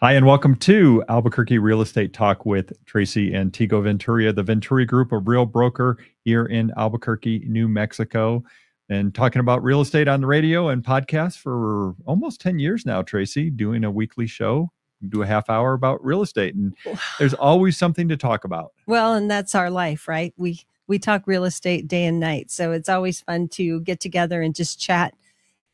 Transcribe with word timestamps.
Hi, 0.00 0.12
and 0.12 0.24
welcome 0.24 0.54
to 0.58 1.02
Albuquerque 1.08 1.58
Real 1.58 1.80
Estate 1.80 2.12
Talk 2.12 2.46
with 2.46 2.72
Tracy 2.86 3.34
and 3.34 3.52
Tego 3.52 3.82
Venturia, 3.82 4.32
the 4.32 4.44
Venturi 4.44 4.84
Group, 4.84 5.10
a 5.10 5.18
real 5.18 5.44
broker 5.44 5.98
here 6.24 6.46
in 6.46 6.70
Albuquerque, 6.76 7.42
New 7.48 7.66
Mexico, 7.66 8.44
and 8.88 9.12
talking 9.12 9.40
about 9.40 9.60
real 9.64 9.80
estate 9.80 10.06
on 10.06 10.20
the 10.20 10.28
radio 10.28 10.68
and 10.68 10.84
podcast 10.84 11.38
for 11.38 11.96
almost 12.06 12.40
10 12.40 12.60
years 12.60 12.86
now, 12.86 13.02
Tracy, 13.02 13.50
doing 13.50 13.82
a 13.82 13.90
weekly 13.90 14.28
show. 14.28 14.70
Do 15.08 15.22
a 15.22 15.26
half 15.26 15.50
hour 15.50 15.72
about 15.72 16.04
real 16.04 16.22
estate, 16.22 16.54
and 16.54 16.76
there's 17.18 17.34
always 17.34 17.76
something 17.76 18.06
to 18.06 18.16
talk 18.16 18.44
about. 18.44 18.74
Well, 18.86 19.14
and 19.14 19.28
that's 19.28 19.56
our 19.56 19.68
life, 19.68 20.06
right? 20.06 20.32
We 20.36 20.60
we 20.86 21.00
talk 21.00 21.26
real 21.26 21.44
estate 21.44 21.88
day 21.88 22.04
and 22.04 22.20
night, 22.20 22.52
so 22.52 22.70
it's 22.70 22.88
always 22.88 23.20
fun 23.20 23.48
to 23.48 23.80
get 23.80 23.98
together 23.98 24.42
and 24.42 24.54
just 24.54 24.80
chat 24.80 25.12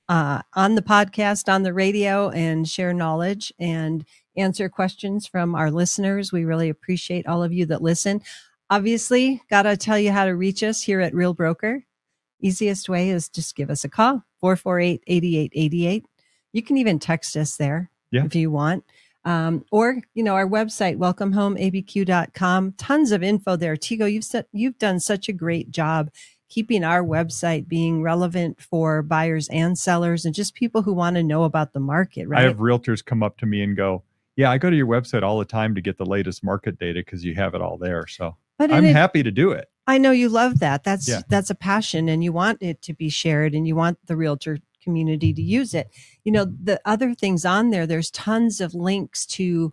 uh, 0.09 0.43
on 0.55 0.75
the 0.75 0.82
podcast, 0.82 1.52
on 1.52 1.62
the 1.62 1.73
radio, 1.73 2.30
and 2.30 2.68
share 2.68 2.93
knowledge 2.93 3.53
and 3.59 4.04
answer 4.36 4.68
questions 4.68 5.27
from 5.27 5.54
our 5.54 5.71
listeners. 5.71 6.32
We 6.32 6.45
really 6.45 6.68
appreciate 6.68 7.26
all 7.26 7.43
of 7.43 7.53
you 7.53 7.67
that 7.67 7.82
listen. 7.82 8.22
Obviously, 8.71 9.43
got 9.50 9.62
to 9.62 9.76
tell 9.76 9.98
you 9.98 10.11
how 10.12 10.25
to 10.25 10.32
reach 10.32 10.62
us 10.62 10.82
here 10.82 11.00
at 11.00 11.14
Real 11.14 11.35
Broker. 11.35 11.85
Easiest 12.40 12.89
way 12.89 13.11
is 13.11 13.29
just 13.29 13.57
give 13.57 13.71
us 13.71 13.85
a 13.85 13.89
call 13.89 14.25
448 14.40 15.03
8888. 15.07 16.04
You 16.53 16.62
can 16.62 16.76
even 16.76 16.98
text 16.98 17.36
us 17.36 17.57
there 17.57 17.90
yeah. 18.11 18.25
if 18.25 18.34
you 18.34 18.50
want. 18.50 18.84
Um, 19.25 19.64
or, 19.71 20.03
you 20.12 20.23
know, 20.23 20.34
our 20.34 20.46
website, 20.46 20.98
welcomehomeabq.com. 20.98 22.73
Tons 22.73 23.12
of 23.12 23.23
info 23.23 23.57
there. 23.57 23.76
Tego, 23.76 24.11
you've 24.11 24.25
set, 24.25 24.48
you've 24.53 24.79
done 24.79 25.00
such 25.00 25.29
a 25.29 25.32
great 25.32 25.71
job 25.71 26.11
keeping 26.54 26.85
our 26.85 27.03
website 27.03 27.67
being 27.67 28.00
relevant 28.00 28.61
for 28.61 29.03
buyers 29.03 29.49
and 29.49 29.76
sellers 29.76 30.25
and 30.25 30.32
just 30.36 30.54
people 30.54 30.82
who 30.82 30.93
want 30.93 31.17
to 31.17 31.22
know 31.22 31.43
about 31.43 31.72
the 31.72 31.81
market, 31.81 32.28
right? 32.28 32.45
I 32.45 32.47
have 32.47 32.58
realtors 32.58 33.05
come 33.05 33.25
up 33.25 33.36
to 33.39 33.47
me 33.47 33.61
and 33.61 33.77
go, 33.77 34.05
Yeah, 34.36 34.53
I 34.53 34.59
go 34.59 34.70
to 34.70 34.77
your 34.77 34.86
website 34.86 35.25
all 35.25 35.41
the 35.41 35.45
time 35.45 35.75
to 35.75 35.81
get 35.81 35.98
the 35.98 36.06
latest 36.06 36.45
market 36.45 36.78
data 36.78 37.00
because 37.05 37.25
you 37.25 37.34
have 37.34 37.55
it 37.55 37.61
all 37.61 37.77
there. 37.77 38.06
So 38.06 38.37
but 38.56 38.70
I'm 38.70 38.84
it, 38.84 38.95
happy 38.95 39.25
to 39.25 39.33
do 39.33 39.51
it. 39.51 39.69
I 39.89 39.98
know 39.98 40.12
you 40.12 40.29
love 40.29 40.61
that. 40.61 40.84
That's 40.84 41.09
Yeah. 41.09 41.23
that's 41.29 41.51
a 41.51 41.56
passion 41.56 42.09
and 42.09 42.23
you 42.23 42.33
want 42.33 42.62
it 42.62 42.81
to 42.83 42.95
be 42.95 43.09
shared 43.09 43.53
and 43.53 43.67
you 43.67 43.75
want 43.75 43.98
the 44.07 44.17
realtor 44.17 44.59
community 44.81 45.33
to 45.33 45.42
use 45.42 45.75
it. 45.75 45.89
You 46.23 46.31
know, 46.31 46.45
the 46.45 46.81
other 46.84 47.14
things 47.14 47.45
on 47.45 47.70
there, 47.70 47.86
there's 47.86 48.12
tons 48.12 48.61
of 48.61 48.75
links 48.75 49.27
to 49.27 49.73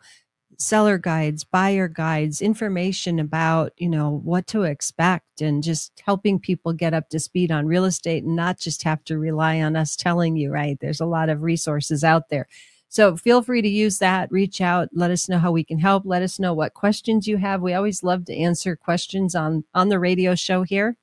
seller 0.62 0.98
guides, 0.98 1.44
buyer 1.44 1.88
guides, 1.88 2.42
information 2.42 3.20
about, 3.20 3.74
you 3.78 3.90
know, 3.90 4.22
what 4.24 4.48
to 4.48 4.64
expect 4.64 5.42
and 5.42 5.64
just 5.64 6.02
helping 6.06 6.40
people 6.40 6.74
get 6.74 6.94
up 6.94 7.10
to 7.10 7.20
speed 7.20 7.52
on 7.52 7.66
real 7.66 7.86
estate 7.86 8.24
and 8.24 8.36
not 8.36 8.60
just 8.60 8.84
have 8.84 9.04
to 9.06 9.18
rely 9.18 9.62
on 9.62 9.76
us 9.76 9.96
telling 9.96 10.36
you, 10.36 10.52
right? 10.52 10.78
There's 10.80 11.02
a 11.02 11.06
lot 11.06 11.30
of 11.30 11.42
resources 11.42 12.04
out 12.04 12.30
there. 12.30 12.48
So 12.90 13.16
feel 13.16 13.42
free 13.42 13.62
to 13.62 13.70
use 13.70 14.00
that, 14.00 14.32
reach 14.32 14.60
out, 14.60 14.90
let 14.94 15.12
us 15.12 15.30
know 15.30 15.40
how 15.40 15.52
we 15.52 15.64
can 15.64 15.80
help, 15.80 16.04
let 16.06 16.22
us 16.22 16.40
know 16.40 16.54
what 16.54 16.74
questions 16.74 17.28
you 17.28 17.38
have. 17.38 17.62
We 17.62 17.74
always 17.74 18.04
love 18.04 18.26
to 18.26 18.36
answer 18.36 18.76
questions 18.76 19.34
on 19.34 19.64
on 19.74 19.90
the 19.90 20.00
radio 20.00 20.36
show 20.36 20.64
here. 20.64 20.98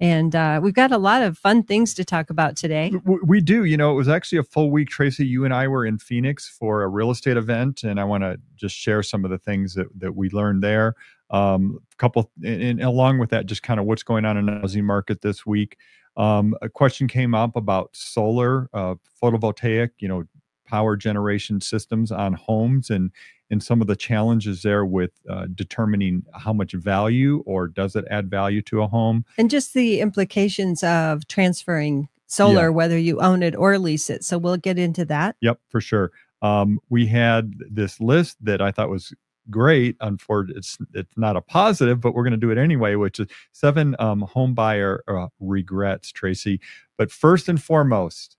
And 0.00 0.34
uh, 0.34 0.60
we've 0.62 0.74
got 0.74 0.92
a 0.92 0.98
lot 0.98 1.22
of 1.22 1.36
fun 1.36 1.64
things 1.64 1.92
to 1.94 2.04
talk 2.04 2.30
about 2.30 2.56
today. 2.56 2.92
We 3.04 3.40
do. 3.40 3.64
You 3.64 3.76
know, 3.76 3.90
it 3.90 3.94
was 3.94 4.08
actually 4.08 4.38
a 4.38 4.44
full 4.44 4.70
week, 4.70 4.88
Tracy. 4.88 5.26
You 5.26 5.44
and 5.44 5.52
I 5.52 5.66
were 5.66 5.84
in 5.84 5.98
Phoenix 5.98 6.48
for 6.48 6.82
a 6.82 6.88
real 6.88 7.10
estate 7.10 7.36
event, 7.36 7.82
and 7.82 7.98
I 7.98 8.04
want 8.04 8.22
to 8.22 8.38
just 8.54 8.76
share 8.76 9.02
some 9.02 9.24
of 9.24 9.30
the 9.30 9.38
things 9.38 9.74
that, 9.74 9.86
that 9.98 10.14
we 10.14 10.30
learned 10.30 10.62
there. 10.62 10.94
Um, 11.30 11.80
a 11.92 11.96
couple, 11.96 12.30
and, 12.44 12.62
and 12.62 12.82
along 12.82 13.18
with 13.18 13.30
that, 13.30 13.46
just 13.46 13.62
kind 13.62 13.80
of 13.80 13.86
what's 13.86 14.04
going 14.04 14.24
on 14.24 14.36
in 14.36 14.46
the 14.46 14.52
housing 14.52 14.84
market 14.84 15.20
this 15.20 15.44
week. 15.44 15.76
Um, 16.16 16.54
a 16.62 16.68
question 16.68 17.08
came 17.08 17.34
up 17.34 17.56
about 17.56 17.90
solar, 17.92 18.68
uh, 18.72 18.94
photovoltaic, 19.22 19.90
you 19.98 20.08
know, 20.08 20.24
power 20.66 20.96
generation 20.96 21.60
systems 21.60 22.12
on 22.12 22.34
homes, 22.34 22.90
and 22.90 23.10
and 23.50 23.62
some 23.62 23.80
of 23.80 23.86
the 23.86 23.96
challenges 23.96 24.62
there 24.62 24.84
with 24.84 25.10
uh, 25.28 25.46
determining 25.54 26.22
how 26.34 26.52
much 26.52 26.72
value 26.72 27.42
or 27.46 27.66
does 27.68 27.96
it 27.96 28.04
add 28.10 28.28
value 28.30 28.60
to 28.62 28.82
a 28.82 28.86
home. 28.86 29.24
And 29.38 29.48
just 29.50 29.74
the 29.74 30.00
implications 30.00 30.82
of 30.84 31.26
transferring 31.28 32.08
solar, 32.26 32.64
Yeah. 32.64 32.68
whether 32.68 32.98
you 32.98 33.20
own 33.20 33.42
it 33.42 33.56
or 33.56 33.78
lease 33.78 34.10
it. 34.10 34.22
So 34.24 34.36
we'll 34.38 34.58
get 34.58 34.78
into 34.78 35.04
that. 35.06 35.36
Yep, 35.40 35.60
for 35.70 35.80
sure. 35.80 36.12
Um, 36.42 36.78
we 36.90 37.06
had 37.06 37.54
this 37.70 38.00
list 38.00 38.36
that 38.44 38.60
I 38.60 38.70
thought 38.70 38.90
was 38.90 39.12
great. 39.50 39.96
Unfortunately, 40.00 40.58
it's 40.58 40.76
it's 40.92 41.16
not 41.16 41.36
a 41.36 41.40
positive, 41.40 42.00
but 42.02 42.12
we're 42.14 42.22
going 42.22 42.32
to 42.32 42.36
do 42.36 42.50
it 42.50 42.58
anyway. 42.58 42.94
Which 42.96 43.18
is 43.18 43.28
seven 43.52 43.96
um, 43.98 44.20
home 44.20 44.52
buyer 44.54 45.02
uh, 45.08 45.28
regrets, 45.40 46.12
Tracy. 46.12 46.60
But 46.98 47.10
first 47.10 47.48
and 47.48 47.60
foremost, 47.60 48.36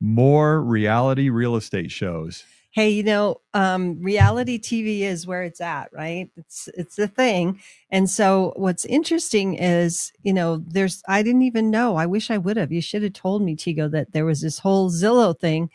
more 0.00 0.62
reality 0.62 1.28
real 1.30 1.56
estate 1.56 1.90
shows. 1.90 2.44
Hey, 2.78 2.90
you 2.90 3.02
know, 3.02 3.40
um, 3.54 4.00
reality 4.00 4.56
TV 4.56 5.02
is 5.02 5.26
where 5.26 5.42
it's 5.42 5.60
at, 5.60 5.88
right? 5.92 6.30
It's 6.36 6.68
it's 6.76 6.94
the 6.94 7.08
thing. 7.08 7.58
And 7.90 8.08
so 8.08 8.52
what's 8.54 8.84
interesting 8.84 9.54
is, 9.54 10.12
you 10.22 10.32
know, 10.32 10.62
there's 10.64 11.02
I 11.08 11.24
didn't 11.24 11.42
even 11.42 11.72
know. 11.72 11.96
I 11.96 12.06
wish 12.06 12.30
I 12.30 12.38
would 12.38 12.56
have. 12.56 12.70
You 12.70 12.80
should 12.80 13.02
have 13.02 13.14
told 13.14 13.42
me, 13.42 13.56
Tego, 13.56 13.90
that 13.90 14.12
there 14.12 14.24
was 14.24 14.42
this 14.42 14.60
whole 14.60 14.90
Zillow 14.92 15.36
thing, 15.36 15.70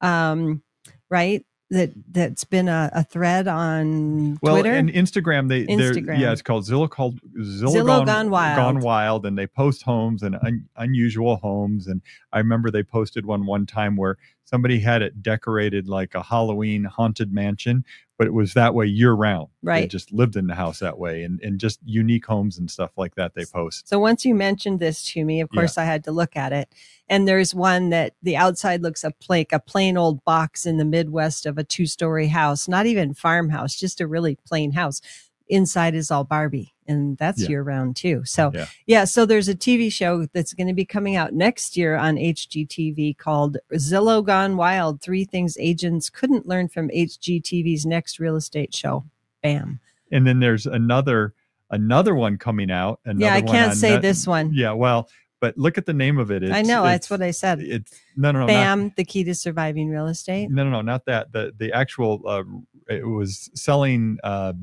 um, 0.00 0.64
right? 1.08 1.46
That 1.70 1.90
that's 2.10 2.44
been 2.44 2.66
a, 2.66 2.90
a 2.94 3.04
thread 3.04 3.46
on 3.46 4.38
Well, 4.40 4.54
Twitter. 4.54 4.74
and 4.74 4.88
Instagram, 4.88 5.48
they 5.50 5.66
Instagram. 5.66 6.18
yeah, 6.18 6.32
it's 6.32 6.40
called 6.40 6.64
Zillow 6.64 6.88
called 6.88 7.20
Zillow, 7.38 7.74
Zillow 7.74 8.06
Gone 8.06 8.30
Wild. 8.30 8.56
Gone 8.56 8.80
Wild, 8.80 9.26
and 9.26 9.36
they 9.36 9.46
post 9.46 9.82
homes 9.82 10.22
and 10.22 10.36
un, 10.36 10.66
unusual 10.76 11.36
homes. 11.36 11.86
And 11.86 12.00
I 12.32 12.38
remember 12.38 12.70
they 12.70 12.82
posted 12.82 13.26
one 13.26 13.44
one 13.44 13.66
time 13.66 13.96
where 13.96 14.16
somebody 14.44 14.80
had 14.80 15.02
it 15.02 15.22
decorated 15.22 15.88
like 15.88 16.14
a 16.14 16.22
Halloween 16.22 16.84
haunted 16.84 17.34
mansion, 17.34 17.84
but 18.18 18.26
it 18.26 18.34
was 18.34 18.52
that 18.54 18.74
way 18.74 18.84
year 18.84 19.12
round. 19.12 19.48
Right. 19.62 19.82
They 19.82 19.86
just 19.86 20.12
lived 20.12 20.36
in 20.36 20.48
the 20.48 20.54
house 20.54 20.80
that 20.80 20.98
way, 20.98 21.22
and 21.22 21.40
and 21.40 21.58
just 21.58 21.78
unique 21.84 22.26
homes 22.26 22.58
and 22.58 22.70
stuff 22.70 22.90
like 22.96 23.14
that 23.14 23.34
they 23.34 23.44
post. 23.46 23.88
So 23.88 23.98
once 23.98 24.24
you 24.24 24.34
mentioned 24.34 24.80
this 24.80 25.02
to 25.12 25.24
me, 25.24 25.40
of 25.40 25.48
Yeah. 25.52 25.60
course 25.60 25.78
I 25.78 25.84
had 25.84 26.04
to 26.04 26.12
look 26.12 26.36
at 26.36 26.52
it. 26.52 26.68
And 27.08 27.26
there's 27.26 27.54
one 27.54 27.88
that 27.90 28.14
the 28.22 28.36
outside 28.36 28.82
looks 28.82 29.02
up 29.04 29.14
like 29.28 29.52
a 29.52 29.60
plain 29.60 29.96
old 29.96 30.22
box 30.24 30.66
in 30.66 30.76
the 30.76 30.84
Midwest 30.84 31.46
of 31.46 31.56
a 31.56 31.64
two 31.64 31.86
story 31.86 32.26
house, 32.26 32.68
not 32.68 32.84
even 32.86 33.14
farmhouse, 33.14 33.76
just 33.76 34.00
a 34.00 34.06
really 34.06 34.36
plain 34.46 34.72
house. 34.72 35.00
Inside 35.48 35.94
is 35.94 36.10
all 36.10 36.24
Barbie, 36.24 36.74
and 36.86 37.16
that's 37.18 37.42
Yeah. 37.42 37.48
year 37.48 37.62
round 37.62 37.96
too. 37.96 38.22
So 38.24 38.50
Yeah. 38.54 38.66
yeah, 38.86 39.04
so 39.04 39.24
there's 39.26 39.48
a 39.48 39.54
TV 39.54 39.90
show 39.90 40.26
that's 40.32 40.54
going 40.54 40.66
to 40.68 40.74
be 40.74 40.84
coming 40.84 41.16
out 41.16 41.32
next 41.34 41.76
year 41.76 41.96
on 41.96 42.16
HGTV 42.18 43.14
called 43.16 43.56
Zillow 43.74 44.24
Gone 44.24 44.56
Wild: 44.56 45.00
Three 45.02 45.24
Things 45.24 45.56
Agents 45.58 46.10
Couldn't 46.10 46.46
Learn 46.46 46.68
from 46.68 46.88
HGTV's 46.90 47.86
next 47.86 48.18
real 48.18 48.36
estate 48.36 48.74
show. 48.74 49.04
Bam. 49.42 49.80
And 50.12 50.26
then 50.26 50.40
there's 50.40 50.66
another 50.66 51.34
another 51.70 52.14
one 52.14 52.38
coming 52.38 52.70
out. 52.70 53.00
Another 53.04 53.24
yeah, 53.24 53.34
I 53.34 53.42
can't 53.42 53.74
say 53.76 53.90
Net- 53.90 54.02
this 54.02 54.26
one. 54.26 54.52
Yeah, 54.54 54.72
well, 54.72 55.08
but 55.40 55.56
look 55.58 55.78
at 55.78 55.86
the 55.86 55.92
name 55.92 56.18
of 56.18 56.30
it. 56.30 56.42
It's, 56.42 56.52
I 56.52 56.62
know 56.62 56.82
that's 56.82 57.08
what 57.10 57.22
I 57.22 57.30
said. 57.30 57.60
It's 57.60 57.92
no, 58.16 58.32
no, 58.32 58.40
no, 58.40 58.46
not- 58.46 58.48
Bam, 58.48 58.92
the 58.96 59.04
key 59.04 59.22
to 59.24 59.34
surviving 59.34 59.88
real 59.88 60.06
estate. 60.08 60.50
No, 60.50 60.64
no, 60.64 60.70
no, 60.70 60.80
not 60.80 61.04
that. 61.06 61.30
The 61.32 61.52
the 61.56 61.72
actual 61.72 62.22
uh, 62.26 62.42
it 62.88 63.06
was 63.06 63.50
selling 63.54 64.18
uh, 64.24 64.54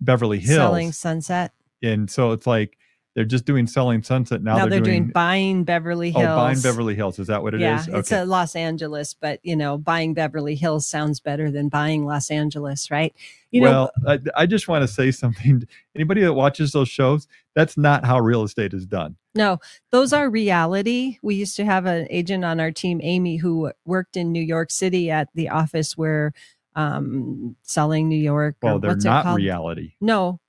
Beverly 0.00 0.38
Hills, 0.38 0.56
Selling 0.56 0.92
Sunset. 0.92 1.52
and 1.82 2.10
so 2.10 2.32
it's 2.32 2.46
like 2.46 2.78
they're 3.18 3.24
just 3.24 3.46
doing 3.46 3.66
selling 3.66 4.04
Sunset 4.04 4.44
now. 4.44 4.58
Now, 4.58 4.66
they're, 4.66 4.78
doing, 4.78 5.02
doing, 5.02 5.12
buying 5.12 5.64
Beverly 5.64 6.12
oh 6.14 6.20
buying 6.22 6.60
Beverly 6.60 6.94
Hills. 6.94 7.18
Is 7.18 7.26
that 7.26 7.42
what 7.42 7.52
it 7.52 7.60
is? 7.60 7.88
yeah, 7.88 7.98
it's 7.98 8.12
okay. 8.12 8.22
a 8.22 8.24
Los 8.24 8.54
Angeles, 8.54 9.12
but 9.12 9.40
you 9.42 9.56
know, 9.56 9.76
buying 9.76 10.14
Beverly 10.14 10.54
Hills 10.54 10.86
sounds 10.86 11.18
better 11.18 11.50
than 11.50 11.68
buying 11.68 12.06
Los 12.06 12.30
Angeles, 12.30 12.92
right? 12.92 13.12
You 13.50 13.62
know, 13.62 13.90
well, 14.04 14.20
I, 14.36 14.42
I 14.42 14.46
just 14.46 14.68
want 14.68 14.82
to 14.82 14.88
say 14.88 15.10
something. 15.10 15.66
Anybody 15.96 16.20
that 16.20 16.34
watches 16.34 16.70
those 16.70 16.88
shows, 16.88 17.26
that's 17.56 17.76
not 17.76 18.04
how 18.04 18.20
real 18.20 18.44
estate 18.44 18.72
is 18.72 18.86
done. 18.86 19.16
no, 19.34 19.58
those 19.90 20.12
are 20.12 20.30
reality. 20.30 21.18
We 21.20 21.34
used 21.34 21.56
to 21.56 21.64
have 21.64 21.86
an 21.86 22.06
agent 22.10 22.44
on 22.44 22.60
our 22.60 22.70
team, 22.70 23.00
Amy, 23.02 23.38
who 23.38 23.72
worked 23.84 24.16
in 24.16 24.30
New 24.30 24.42
York 24.42 24.70
City 24.70 25.10
at 25.10 25.28
the 25.34 25.48
office 25.48 25.96
where 25.96 26.34
um 26.78 27.56
selling 27.62 28.08
New 28.08 28.16
York. 28.16 28.56
or 28.62 28.70
Well, 28.70 28.78
they're 28.78 28.96
not 28.96 29.34
reality. 29.34 29.94
No. 30.00 30.40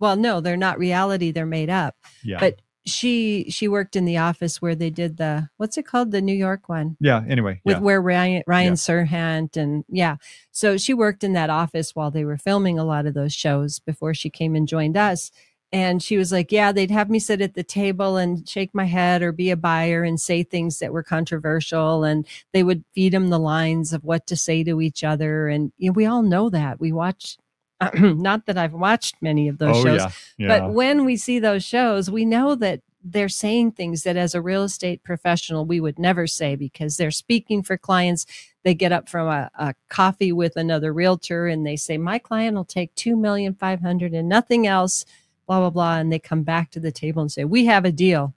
Well, 0.00 0.16
no, 0.16 0.40
they're 0.40 0.56
not 0.56 0.78
reality. 0.78 1.30
They're 1.30 1.46
made 1.46 1.70
up. 1.70 1.94
Yeah. 2.24 2.40
But 2.40 2.60
she 2.84 3.46
she 3.48 3.68
worked 3.68 3.96
in 3.96 4.04
the 4.04 4.18
office 4.18 4.60
where 4.60 4.74
they 4.74 4.90
did 4.90 5.16
the 5.16 5.48
what's 5.56 5.78
it 5.78 5.86
called 5.86 6.10
the 6.10 6.20
New 6.20 6.34
York 6.34 6.68
one 6.68 6.96
yeah. 7.00 7.22
Anyway. 7.26 7.60
with 7.64 7.76
yeah. 7.76 7.80
where 7.80 8.02
Ryan 8.02 8.42
Ryan 8.46 8.72
Yeah. 8.72 8.76
Serhant 8.76 9.56
and 9.56 9.84
yeah 9.88 10.16
so 10.50 10.76
she 10.76 10.92
worked 10.92 11.24
in 11.24 11.32
that 11.32 11.48
office 11.48 11.94
while 11.94 12.10
they 12.10 12.26
were 12.26 12.36
filming 12.36 12.78
a 12.78 12.84
lot 12.84 13.06
of 13.06 13.14
those 13.14 13.32
shows 13.32 13.78
before 13.78 14.12
she 14.12 14.28
came 14.28 14.54
and 14.54 14.68
joined 14.68 14.98
us 14.98 15.30
and 15.74 16.00
she 16.00 16.16
was 16.16 16.30
like 16.30 16.52
yeah 16.52 16.70
they'd 16.70 16.90
have 16.90 17.10
me 17.10 17.18
sit 17.18 17.42
at 17.42 17.54
the 17.54 17.64
table 17.64 18.16
and 18.16 18.48
shake 18.48 18.72
my 18.72 18.84
head 18.84 19.22
or 19.22 19.32
be 19.32 19.50
a 19.50 19.56
buyer 19.56 20.04
and 20.04 20.20
say 20.20 20.42
things 20.42 20.78
that 20.78 20.92
were 20.92 21.02
controversial 21.02 22.04
and 22.04 22.26
they 22.52 22.62
would 22.62 22.84
feed 22.94 23.12
them 23.12 23.28
the 23.28 23.38
lines 23.38 23.92
of 23.92 24.04
what 24.04 24.24
to 24.26 24.36
say 24.36 24.62
to 24.62 24.80
each 24.80 25.02
other 25.02 25.48
and 25.48 25.72
you 25.76 25.90
know, 25.90 25.92
we 25.92 26.06
all 26.06 26.22
know 26.22 26.48
that 26.48 26.80
we 26.80 26.92
watch 26.92 27.36
not 27.98 28.46
that 28.46 28.56
I've 28.56 28.72
watched 28.72 29.16
many 29.20 29.48
of 29.48 29.58
those 29.58 29.76
oh 29.76 29.82
shows 29.82 30.00
yeah. 30.00 30.10
Yeah. 30.38 30.60
but 30.60 30.72
when 30.72 31.04
we 31.04 31.16
see 31.16 31.40
those 31.40 31.64
shows, 31.64 32.08
we 32.08 32.24
know 32.24 32.54
that 32.54 32.80
they're 33.06 33.28
saying 33.28 33.72
things 33.72 34.04
that 34.04 34.16
as 34.16 34.34
a 34.34 34.40
real 34.40 34.62
estate 34.62 35.02
professional 35.02 35.66
we 35.66 35.80
would 35.80 35.98
never 35.98 36.26
say 36.26 36.54
because 36.56 36.96
they're 36.96 37.10
speaking 37.10 37.62
for 37.62 37.76
clients. 37.76 38.24
they 38.62 38.74
get 38.74 38.92
up 38.92 39.08
from 39.08 39.28
a, 39.28 39.50
a 39.58 39.74
coffee 39.90 40.32
with 40.32 40.56
another 40.56 40.92
realtor 40.92 41.46
and 41.46 41.66
they 41.66 41.76
say, 41.76 41.98
my 41.98 42.18
client 42.18 42.56
will 42.56 42.64
take 42.64 42.94
two 42.94 43.16
million 43.16 43.54
five 43.54 43.80
hundred 43.80 44.14
and 44.14 44.28
nothing 44.28 44.66
else, 44.66 45.04
blah, 45.46 45.60
blah, 45.60 45.70
blah. 45.70 45.96
And 45.98 46.12
they 46.12 46.18
come 46.18 46.42
back 46.42 46.70
to 46.72 46.80
the 46.80 46.92
table 46.92 47.22
and 47.22 47.30
say, 47.30 47.44
we 47.44 47.66
have 47.66 47.84
a 47.84 47.92
deal. 47.92 48.34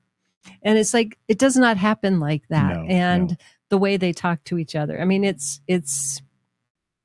And 0.62 0.77
it's 0.77 0.94
like, 0.94 1.18
it 1.27 1.39
does 1.39 1.57
not 1.57 1.77
happen 1.77 2.19
like 2.19 2.48
that. 2.50 2.75
No, 2.75 2.86
and 2.88 3.31
no. 3.31 3.36
the 3.69 3.77
way 3.77 3.98
they 3.98 4.13
talk 4.13 4.44
to 4.45 4.57
each 4.57 4.75
other. 4.75 5.00
I 5.01 5.06
mean, 5.06 5.24
it's, 5.24 5.62
it's, 5.68 6.21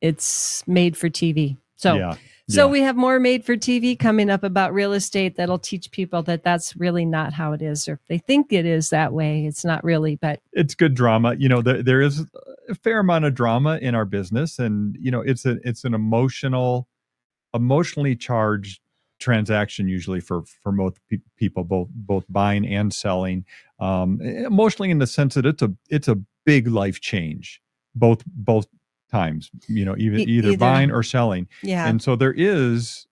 it's 0.00 0.66
made 0.66 0.96
for 0.96 1.08
TV. 1.08 1.56
So, 1.82 1.94
yeah. 1.94 2.14
so 2.49 2.66
yeah. 2.66 2.70
we 2.70 2.81
have 2.82 2.96
more 2.96 3.19
made 3.19 3.44
for 3.44 3.56
TV 3.56 3.99
coming 3.99 4.31
up 4.31 4.44
about 4.44 4.72
real 4.72 4.93
estate 4.93 5.37
that'll 5.37 5.58
teach 5.58 5.90
people 5.90 6.22
that 6.25 6.44
that's 6.44 6.76
really 6.76 7.04
not 7.04 7.32
how 7.32 7.52
it 7.54 7.62
is, 7.62 7.88
or 7.88 7.94
if 7.94 8.06
they 8.06 8.19
think 8.19 8.52
it 8.52 8.64
is 8.64 8.90
that 8.90 9.12
way, 9.12 9.46
it's 9.46 9.64
not 9.64 9.82
really. 9.82 10.14
But 10.14 10.40
it's 10.52 10.76
good 10.76 10.94
drama. 10.94 11.34
You 11.37 11.49
know, 11.49 11.60
there, 11.60 11.82
there 11.82 12.00
is 12.00 12.25
a 12.69 12.75
fair 12.76 13.00
amount 13.00 13.25
of 13.25 13.34
drama 13.34 13.78
in 13.82 13.96
our 13.96 14.04
business, 14.04 14.60
and 14.60 14.96
you 15.00 15.10
know, 15.10 15.22
it's 15.22 15.44
a 15.44 15.58
it's 15.64 15.82
an 15.82 15.93
emotional, 15.93 16.87
emotionally 17.52 18.14
charged 18.14 18.81
transaction 19.22 19.88
usually 19.88 20.20
for 20.20 20.42
for 20.62 20.72
most 20.72 20.98
pe- 21.08 21.19
people, 21.36 21.64
both 21.64 21.88
both 21.94 22.24
buying 22.28 22.66
and 22.66 22.92
selling. 22.92 23.44
Um, 23.80 24.20
emotionally, 24.20 24.90
in 24.90 24.98
the 24.98 25.06
sense 25.06 25.34
that 25.34 25.46
it's 25.46 25.62
a 25.62 25.72
it's 25.88 26.08
a 26.08 26.19
big 26.44 26.69
life 26.69 27.00
change, 27.00 27.62
both 27.94 28.22
both 28.26 28.66
times. 29.10 29.50
You 29.69 29.84
know, 29.84 29.94
even 29.96 30.20
E- 30.20 30.24
either, 30.24 30.48
either. 30.48 30.58
buying 30.58 30.90
or 30.90 31.02
selling, 31.02 31.48
yeah, 31.62 31.88
and 31.88 32.02
so 32.02 32.16
there 32.16 32.34
is. 32.36 33.06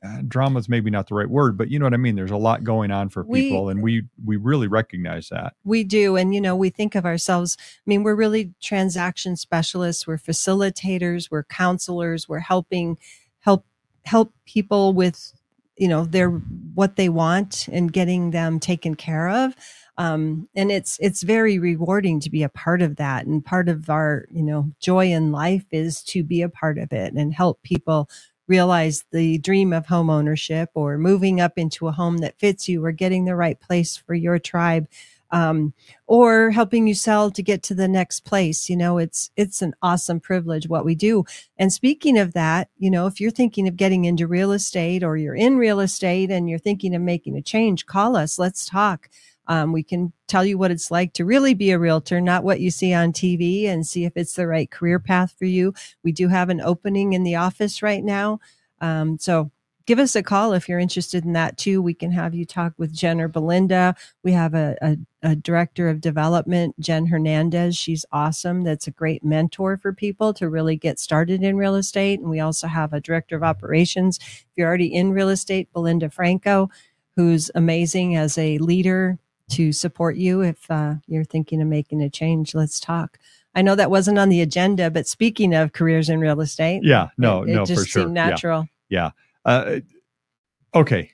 Uh, 0.00 0.22
drama 0.28 0.60
is 0.60 0.68
maybe 0.68 0.92
not 0.92 1.08
the 1.08 1.14
right 1.16 1.28
word, 1.28 1.58
but 1.58 1.68
you 1.72 1.76
know 1.76 1.84
what 1.84 1.92
I 1.92 1.96
mean. 1.96 2.14
There's 2.14 2.30
a 2.30 2.36
lot 2.36 2.62
going 2.62 2.92
on 2.92 3.08
for 3.08 3.24
We- 3.24 3.48
people, 3.48 3.68
and 3.68 3.82
we 3.82 4.04
we 4.24 4.36
really 4.36 4.68
recognize 4.68 5.28
that. 5.30 5.54
we 5.64 5.82
do. 5.82 6.14
And, 6.14 6.32
you 6.32 6.40
know, 6.40 6.54
we 6.54 6.70
think 6.70 6.94
of 6.94 7.04
ourselves, 7.04 7.56
I 7.60 7.82
mean, 7.84 8.04
we're 8.04 8.14
really 8.14 8.54
transaction 8.62 9.34
specialists, 9.34 10.06
we're 10.06 10.16
facilitators, 10.16 11.32
we're 11.32 11.42
counselors, 11.42 12.28
we're 12.28 12.38
helping 12.38 12.96
help 13.40 13.66
help 14.04 14.32
people 14.46 14.92
with 14.92 15.32
you 15.78 15.88
know 15.88 16.04
their 16.04 16.30
what 16.30 16.96
they 16.96 17.08
want 17.08 17.68
and 17.70 17.92
getting 17.92 18.30
them 18.30 18.60
taken 18.60 18.94
care 18.94 19.28
of. 19.28 19.54
Um, 19.96 20.48
and 20.54 20.70
it's 20.70 20.98
it's 21.00 21.22
very 21.22 21.58
rewarding 21.58 22.20
to 22.20 22.30
be 22.30 22.42
a 22.42 22.48
part 22.48 22.82
of 22.82 22.96
that. 22.96 23.26
And 23.26 23.44
part 23.44 23.68
of 23.68 23.90
our 23.90 24.26
you 24.30 24.42
know 24.42 24.70
joy 24.80 25.06
in 25.06 25.32
life 25.32 25.64
is 25.70 26.02
to 26.04 26.22
be 26.22 26.42
a 26.42 26.48
part 26.48 26.78
of 26.78 26.92
it 26.92 27.14
and 27.14 27.32
help 27.34 27.62
people 27.62 28.08
realize 28.46 29.04
the 29.12 29.38
dream 29.38 29.72
of 29.72 29.86
home 29.86 30.08
ownership 30.08 30.70
or 30.74 30.96
moving 30.96 31.40
up 31.40 31.58
into 31.58 31.86
a 31.86 31.92
home 31.92 32.18
that 32.18 32.38
fits 32.38 32.68
you 32.68 32.84
or 32.84 32.92
getting 32.92 33.26
the 33.26 33.36
right 33.36 33.60
place 33.60 33.96
for 33.96 34.14
your 34.14 34.38
tribe 34.38 34.88
um, 35.30 35.72
or 36.06 36.50
helping 36.50 36.86
you 36.86 36.94
sell 36.94 37.30
to 37.30 37.42
get 37.42 37.62
to 37.62 37.74
the 37.74 37.88
next 37.88 38.20
place 38.20 38.68
you 38.68 38.76
know 38.76 38.98
it's 38.98 39.30
it's 39.36 39.62
an 39.62 39.74
awesome 39.82 40.20
privilege 40.20 40.68
what 40.68 40.84
we 40.84 40.94
do 40.94 41.24
and 41.58 41.72
speaking 41.72 42.18
of 42.18 42.32
that 42.32 42.68
you 42.78 42.90
know 42.90 43.06
if 43.06 43.20
you're 43.20 43.30
thinking 43.30 43.68
of 43.68 43.76
getting 43.76 44.04
into 44.04 44.26
real 44.26 44.52
estate 44.52 45.02
or 45.02 45.16
you're 45.16 45.34
in 45.34 45.56
real 45.56 45.80
estate 45.80 46.30
and 46.30 46.48
you're 46.48 46.58
thinking 46.58 46.94
of 46.94 47.02
making 47.02 47.36
a 47.36 47.42
change 47.42 47.86
call 47.86 48.16
us 48.16 48.38
let's 48.38 48.66
talk 48.66 49.08
um, 49.48 49.72
we 49.72 49.82
can 49.82 50.12
tell 50.26 50.44
you 50.44 50.58
what 50.58 50.70
it's 50.70 50.90
like 50.90 51.14
to 51.14 51.24
really 51.24 51.54
be 51.54 51.70
a 51.70 51.78
realtor, 51.78 52.20
not 52.20 52.44
what 52.44 52.60
you 52.60 52.70
see 52.70 52.92
on 52.92 53.12
TV, 53.12 53.66
and 53.66 53.86
see 53.86 54.04
if 54.04 54.12
it's 54.14 54.34
the 54.34 54.46
right 54.46 54.70
career 54.70 54.98
path 54.98 55.34
for 55.38 55.46
you. 55.46 55.72
We 56.04 56.12
do 56.12 56.28
have 56.28 56.50
an 56.50 56.60
opening 56.60 57.14
in 57.14 57.22
the 57.22 57.36
office 57.36 57.82
right 57.82 58.04
now. 58.04 58.40
Um, 58.80 59.18
so 59.18 59.50
give 59.88 59.98
us 59.98 60.14
a 60.14 60.22
call 60.22 60.52
if 60.52 60.68
you're 60.68 60.78
interested 60.78 61.24
in 61.24 61.32
that 61.32 61.56
too. 61.56 61.80
We 61.80 61.94
can 61.94 62.12
have 62.12 62.34
you 62.34 62.44
talk 62.44 62.74
with 62.76 62.92
Jen 62.92 63.22
or 63.22 63.26
Belinda. 63.28 63.96
We 64.22 64.32
have 64.32 64.52
a, 64.52 64.76
a, 64.82 64.98
a 65.22 65.34
director 65.34 65.88
of 65.88 66.02
development, 66.02 66.78
Jen 66.78 67.06
Hernandez. 67.06 67.74
She's 67.74 68.04
awesome. 68.12 68.64
That's 68.64 68.86
a 68.86 68.90
great 68.90 69.24
mentor 69.24 69.78
for 69.78 69.94
people 69.94 70.34
to 70.34 70.50
really 70.50 70.76
get 70.76 70.98
started 70.98 71.42
in 71.42 71.56
real 71.56 71.74
estate. 71.74 72.20
And 72.20 72.28
we 72.28 72.38
also 72.38 72.66
have 72.66 72.92
a 72.92 73.00
director 73.00 73.34
of 73.34 73.42
operations. 73.42 74.18
If 74.20 74.44
you're 74.56 74.68
already 74.68 74.94
in 74.94 75.12
real 75.12 75.30
estate, 75.30 75.72
Belinda 75.72 76.10
Franco, 76.10 76.68
who's 77.16 77.50
amazing 77.54 78.14
as 78.14 78.36
a 78.36 78.58
leader 78.58 79.18
to 79.52 79.72
support 79.72 80.16
you 80.16 80.42
if 80.42 80.70
uh, 80.70 80.96
you're 81.06 81.24
thinking 81.24 81.62
of 81.62 81.68
making 81.68 82.02
a 82.02 82.10
change. 82.10 82.54
Let's 82.54 82.78
talk. 82.78 83.18
I 83.54 83.62
know 83.62 83.74
that 83.74 83.90
wasn't 83.90 84.18
on 84.18 84.28
the 84.28 84.42
agenda, 84.42 84.90
but 84.90 85.08
speaking 85.08 85.54
of 85.54 85.72
careers 85.72 86.10
in 86.10 86.20
real 86.20 86.42
estate, 86.42 86.82
Yeah, 86.84 87.08
no, 87.16 87.44
it, 87.44 87.48
it 87.48 87.54
no, 87.54 87.64
just 87.64 87.84
for 87.84 87.88
sure. 87.88 88.02
seemed 88.02 88.16
Yeah. 88.16 88.28
natural. 88.28 88.68
Uh, 89.48 89.80
okay, 90.74 91.10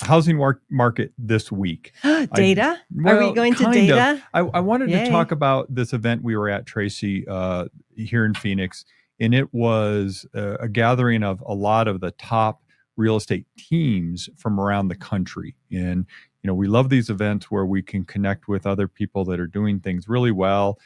housing 0.00 0.38
war- 0.38 0.62
market 0.70 1.12
this 1.18 1.50
week. 1.50 1.92
data? 2.34 2.62
Are 2.62 2.78
Well, 3.04 3.28
we 3.30 3.34
going 3.34 3.54
to 3.56 3.66
of. 3.66 3.72
data? 3.72 4.22
I, 4.32 4.40
I 4.40 4.60
wanted 4.60 4.90
Yay. 4.90 5.04
to 5.04 5.10
talk 5.10 5.32
about 5.32 5.74
this 5.74 5.92
event 5.92 6.22
we 6.22 6.36
were 6.36 6.48
at, 6.48 6.66
Tracy, 6.66 7.26
uh, 7.28 7.66
here 7.96 8.24
in 8.24 8.34
Phoenix, 8.34 8.84
and 9.20 9.34
it 9.34 9.52
was 9.52 10.26
a, 10.34 10.54
a 10.60 10.68
gathering 10.68 11.22
of 11.22 11.42
a 11.46 11.54
lot 11.54 11.88
of 11.88 12.00
the 12.00 12.12
top 12.12 12.62
real 12.96 13.16
estate 13.16 13.44
teams 13.58 14.28
from 14.36 14.60
around 14.60 14.88
the 14.88 14.94
country. 14.94 15.56
And 15.72 16.06
you 16.42 16.48
know, 16.48 16.54
we 16.54 16.68
love 16.68 16.90
these 16.90 17.10
events 17.10 17.50
where 17.50 17.66
we 17.66 17.82
can 17.82 18.04
connect 18.04 18.46
with 18.48 18.66
other 18.66 18.86
people 18.86 19.24
that 19.24 19.40
are 19.40 19.46
doing 19.48 19.80
things 19.80 20.08
really 20.08 20.30
well. 20.30 20.78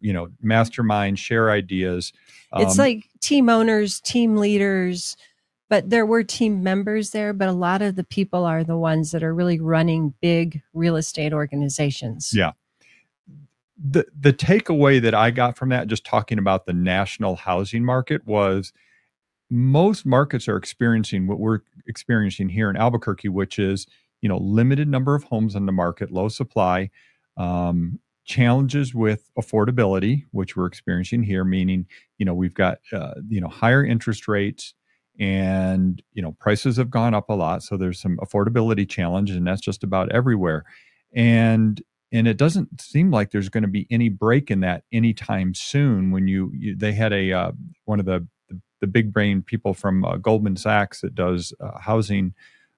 You 0.00 0.12
know, 0.12 0.28
mastermind, 0.42 1.18
share 1.18 1.50
ideas. 1.50 2.12
it's 2.56 2.72
Um, 2.72 2.84
like 2.84 3.06
team 3.20 3.48
owners, 3.48 4.00
team 4.00 4.36
leaders, 4.36 5.16
but 5.68 5.90
there 5.90 6.06
were 6.06 6.22
team 6.22 6.62
members 6.62 7.10
there. 7.10 7.32
But 7.32 7.48
a 7.48 7.52
lot 7.52 7.82
of 7.82 7.96
the 7.96 8.04
people 8.04 8.44
are 8.44 8.64
the 8.64 8.76
ones 8.78 9.10
that 9.12 9.22
are 9.22 9.34
really 9.34 9.60
running 9.60 10.14
big 10.20 10.62
real 10.74 10.96
estate 10.96 11.32
organizations. 11.32 12.32
Yeah. 12.34 12.52
the 13.76 14.06
the 14.18 14.32
takeaway 14.32 15.00
that 15.02 15.14
I 15.14 15.30
got 15.30 15.56
from 15.56 15.70
that, 15.70 15.88
just 15.88 16.04
talking 16.04 16.38
about 16.38 16.66
the 16.66 16.72
national 16.72 17.36
housing 17.36 17.84
market, 17.84 18.26
was 18.26 18.72
most 19.50 20.06
markets 20.06 20.48
are 20.48 20.56
experiencing 20.56 21.26
what 21.26 21.38
we're 21.38 21.60
experiencing 21.86 22.48
here 22.48 22.70
in 22.70 22.76
Albuquerque, 22.76 23.28
which 23.28 23.58
is 23.58 23.86
you 24.22 24.28
know 24.28 24.38
limited 24.38 24.88
number 24.88 25.14
of 25.14 25.24
homes 25.24 25.56
on 25.56 25.66
the 25.66 25.72
market, 25.72 26.10
low 26.10 26.28
supply, 26.28 26.90
um, 27.36 28.00
challenges 28.24 28.94
with 28.94 29.30
affordability, 29.38 30.24
which 30.32 30.56
we're 30.56 30.66
experiencing 30.66 31.22
here, 31.22 31.44
meaning 31.44 31.86
you 32.18 32.26
know 32.26 32.34
we've 32.34 32.54
got 32.54 32.78
uh, 32.92 33.14
you 33.28 33.40
know 33.40 33.48
higher 33.48 33.84
interest 33.84 34.28
rates 34.28 34.74
and 35.18 36.02
you 36.12 36.22
know 36.22 36.32
prices 36.32 36.76
have 36.76 36.90
gone 36.90 37.14
up 37.14 37.30
a 37.30 37.34
lot 37.34 37.62
so 37.62 37.76
there's 37.76 38.00
some 38.00 38.18
affordability 38.18 38.88
challenge 38.88 39.30
and 39.30 39.46
that's 39.46 39.60
just 39.60 39.82
about 39.82 40.10
everywhere. 40.12 40.64
And 41.14 41.82
and 42.12 42.28
it 42.28 42.36
doesn't 42.36 42.80
seem 42.80 43.10
like 43.10 43.30
there's 43.30 43.48
going 43.48 43.62
to 43.62 43.68
be 43.68 43.86
any 43.90 44.08
break 44.08 44.50
in 44.50 44.60
that 44.60 44.84
anytime 44.92 45.54
soon 45.54 46.10
when 46.10 46.28
you, 46.28 46.50
you 46.54 46.76
they 46.76 46.92
had 46.92 47.12
a 47.12 47.32
uh, 47.32 47.52
one 47.84 48.00
of 48.00 48.06
the, 48.06 48.26
the 48.80 48.86
big 48.86 49.12
brain 49.12 49.42
people 49.42 49.74
from 49.74 50.04
uh, 50.04 50.16
goldman 50.16 50.56
sachs 50.56 51.00
that 51.00 51.14
does 51.14 51.52
uh, 51.60 51.78
housing 51.78 52.34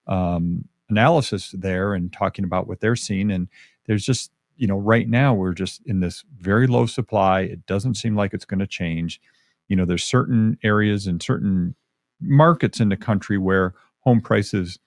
um, 0.06 0.64
analysis 0.88 1.54
there 1.56 1.94
and 1.94 2.12
talking 2.12 2.44
about 2.44 2.66
what 2.66 2.80
they're 2.80 2.96
seeing 2.96 3.30
and 3.30 3.48
there's 3.86 4.04
just 4.04 4.30
you 4.56 4.66
know 4.66 4.78
right 4.78 5.08
now 5.08 5.34
we're 5.34 5.54
just 5.54 5.80
in 5.86 6.00
this 6.00 6.24
very 6.38 6.66
low 6.66 6.86
supply. 6.86 7.40
It 7.40 7.64
doesn't 7.66 7.94
seem 7.94 8.14
like 8.14 8.34
it's 8.34 8.44
going 8.44 8.60
to 8.60 8.66
change. 8.66 9.20
You 9.68 9.76
know 9.76 9.84
there's 9.84 10.04
certain 10.04 10.58
areas 10.62 11.06
and 11.06 11.22
certain 11.22 11.74
markets 12.20 12.80
in 12.80 12.88
the 12.88 12.96
country 12.96 13.38
where 13.38 13.74
home 14.00 14.20
prices 14.20 14.78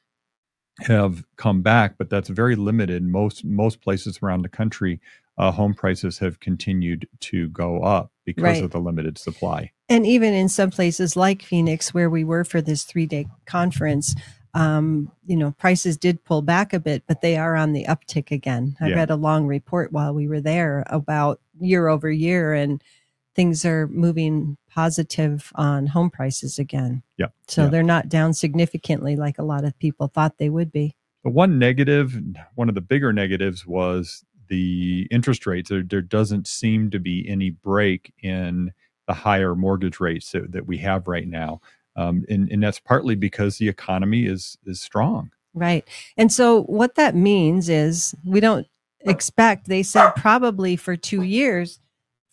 have 0.81 1.23
come 1.35 1.61
back, 1.61 1.95
but 1.97 2.09
that's 2.09 2.29
very 2.29 2.55
limited. 2.55 3.03
Most 3.03 3.43
most 3.45 3.81
places 3.81 4.19
around 4.23 4.41
the 4.43 4.50
country, 4.50 5.00
uh, 5.38 5.51
home 5.51 5.73
prices 5.73 6.17
have 6.19 6.39
continued 6.39 7.07
to 7.19 7.50
go 7.50 7.81
up 7.83 8.11
because 8.25 8.43
Right. 8.43 8.63
of 8.63 8.71
the 8.71 8.79
limited 8.79 9.17
supply. 9.17 9.71
and 9.89 10.07
even 10.07 10.33
in 10.33 10.47
some 10.47 10.71
places 10.71 11.17
like 11.17 11.41
Phoenix, 11.41 11.93
where 11.93 12.09
we 12.09 12.23
were 12.23 12.45
for 12.45 12.61
this 12.61 12.83
three 12.83 13.05
day 13.05 13.27
conference, 13.45 14.15
um, 14.53 15.11
you 15.25 15.35
know, 15.35 15.51
prices 15.51 15.97
did 15.97 16.23
pull 16.23 16.41
back 16.41 16.71
a 16.73 16.79
bit, 16.79 17.03
but 17.07 17.19
they 17.21 17.35
are 17.38 17.55
on 17.57 17.73
the 17.73 17.83
uptick 17.85 18.31
again. 18.31 18.75
I 18.79 18.88
Yeah. 18.88 18.95
read 18.95 19.09
a 19.09 19.15
long 19.17 19.47
report 19.47 19.91
while 19.91 20.13
we 20.13 20.27
were 20.29 20.39
there 20.41 20.83
about 20.88 21.41
year 21.59 21.88
over 21.89 22.09
year, 22.09 22.53
and 22.53 22.81
things 23.35 23.65
are 23.65 23.88
moving 23.88 24.57
positive 24.74 25.51
on 25.56 25.88
home 25.88 26.10
prices 26.10 26.58
again. 26.58 27.04
Yeah. 27.18 27.28
So 27.48 27.63
Yeah. 27.63 27.70
they're 27.70 27.84
not 27.84 28.10
down 28.10 28.34
significantly 28.34 29.16
like 29.16 29.38
a 29.38 29.44
lot 29.44 29.63
of 29.66 29.78
people 29.80 30.08
thought 30.08 30.38
they 30.38 30.50
would 30.50 30.72
be. 30.72 30.96
The 31.24 31.30
one 31.30 31.60
negative, 31.60 32.20
one 32.56 32.70
of 32.70 32.75
the 32.75 32.82
bigger 32.82 33.13
negatives, 33.13 33.66
was 33.68 34.24
the 34.48 35.08
interest 35.12 35.46
rates. 35.46 35.70
There, 35.70 35.84
there 35.84 36.01
doesn't 36.01 36.48
seem 36.48 36.90
to 36.92 37.00
be 37.00 37.28
any 37.30 37.51
break 37.51 38.13
in 38.24 38.72
the 39.08 39.13
higher 39.13 39.56
mortgage 39.56 40.00
rates 40.00 40.32
that, 40.32 40.51
that 40.51 40.66
we 40.66 40.78
have 40.80 41.08
right 41.08 41.28
now, 41.28 41.62
um, 41.96 42.25
and, 42.30 42.50
and 42.51 42.63
that's 42.63 42.80
partly 42.80 43.16
because 43.16 43.58
the 43.58 43.68
economy 43.68 44.25
is 44.25 44.58
is 44.66 44.80
strong. 44.82 45.32
Right. 45.54 45.86
And 46.18 46.32
so 46.32 46.63
what 46.63 46.96
that 46.96 47.13
means 47.16 47.68
is 47.68 48.16
we 48.25 48.40
don't 48.40 48.68
expect, 49.01 49.68
they 49.68 49.84
said 49.84 50.12
probably 50.16 50.75
for 50.75 50.96
two 50.96 51.24
years 51.24 51.80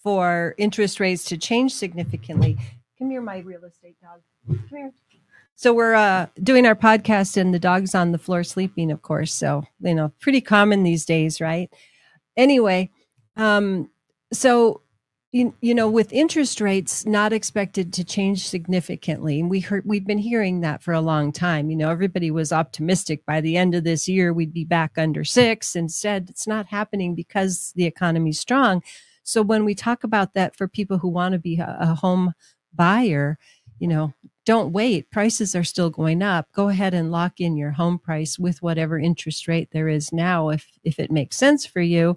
for 0.02 0.54
interest 0.58 1.00
rates 1.00 1.24
to 1.24 1.36
change 1.36 1.74
significantly. 1.74 2.56
Come 2.98 3.10
here, 3.10 3.20
my 3.20 3.38
real 3.38 3.64
estate 3.64 3.96
dog. 4.00 4.20
Come 4.46 4.64
here. 4.70 4.92
So 5.56 5.72
we're 5.72 5.94
uh, 5.94 6.26
doing 6.40 6.66
our 6.66 6.76
podcast 6.76 7.36
and 7.36 7.52
the 7.52 7.58
dog's 7.58 7.94
on 7.94 8.12
the 8.12 8.18
floor 8.18 8.44
sleeping, 8.44 8.92
of 8.92 9.02
course. 9.02 9.32
So, 9.32 9.64
you 9.80 9.94
know, 9.94 10.12
pretty 10.20 10.40
common 10.40 10.84
these 10.84 11.04
days, 11.04 11.40
right? 11.40 11.68
Anyway, 12.36 12.90
um, 13.36 13.90
so 14.32 14.82
you, 15.32 15.54
you 15.60 15.74
know 15.74 15.90
with 15.90 16.12
interest 16.12 16.60
rates 16.60 17.04
not 17.04 17.32
expected 17.34 17.92
to 17.92 18.04
change 18.04 18.48
significantly 18.48 19.40
and 19.40 19.50
we 19.50 19.60
heard 19.60 19.84
we've 19.84 20.06
been 20.06 20.18
hearing 20.18 20.62
that 20.62 20.82
for 20.82 20.94
a 20.94 21.02
long 21.02 21.32
time 21.32 21.68
you 21.68 21.76
know 21.76 21.90
everybody 21.90 22.30
was 22.30 22.50
optimistic 22.50 23.26
by 23.26 23.40
the 23.40 23.56
end 23.56 23.74
of 23.74 23.84
this 23.84 24.08
year 24.08 24.32
we'd 24.32 24.54
be 24.54 24.64
back 24.64 24.92
under 24.96 25.24
six 25.24 25.76
instead 25.76 26.30
it's 26.30 26.46
not 26.46 26.66
happening 26.66 27.14
because 27.14 27.72
the 27.76 27.84
economy's 27.84 28.40
strong 28.40 28.82
so 29.28 29.42
when 29.42 29.64
we 29.64 29.74
talk 29.74 30.04
about 30.04 30.34
that 30.34 30.56
for 30.56 30.66
people 30.66 30.98
who 30.98 31.08
want 31.08 31.32
to 31.32 31.38
be 31.38 31.58
a, 31.58 31.76
a 31.80 31.94
home 31.94 32.32
buyer 32.74 33.38
you 33.78 33.88
know 33.88 34.12
don't 34.48 34.72
wait 34.72 35.10
prices 35.10 35.54
are 35.54 35.62
still 35.62 35.90
going 35.90 36.22
up. 36.22 36.50
Go 36.52 36.70
ahead 36.70 36.94
and 36.94 37.12
lock 37.12 37.38
in 37.38 37.58
your 37.58 37.72
home 37.72 37.98
price 37.98 38.38
with 38.38 38.62
whatever 38.62 38.98
interest 38.98 39.46
rate 39.46 39.68
there 39.72 39.88
is 39.88 40.10
now 40.10 40.48
if 40.48 40.66
if 40.82 40.98
it 40.98 41.10
makes 41.10 41.36
sense 41.36 41.66
for 41.66 41.82
you. 41.82 42.16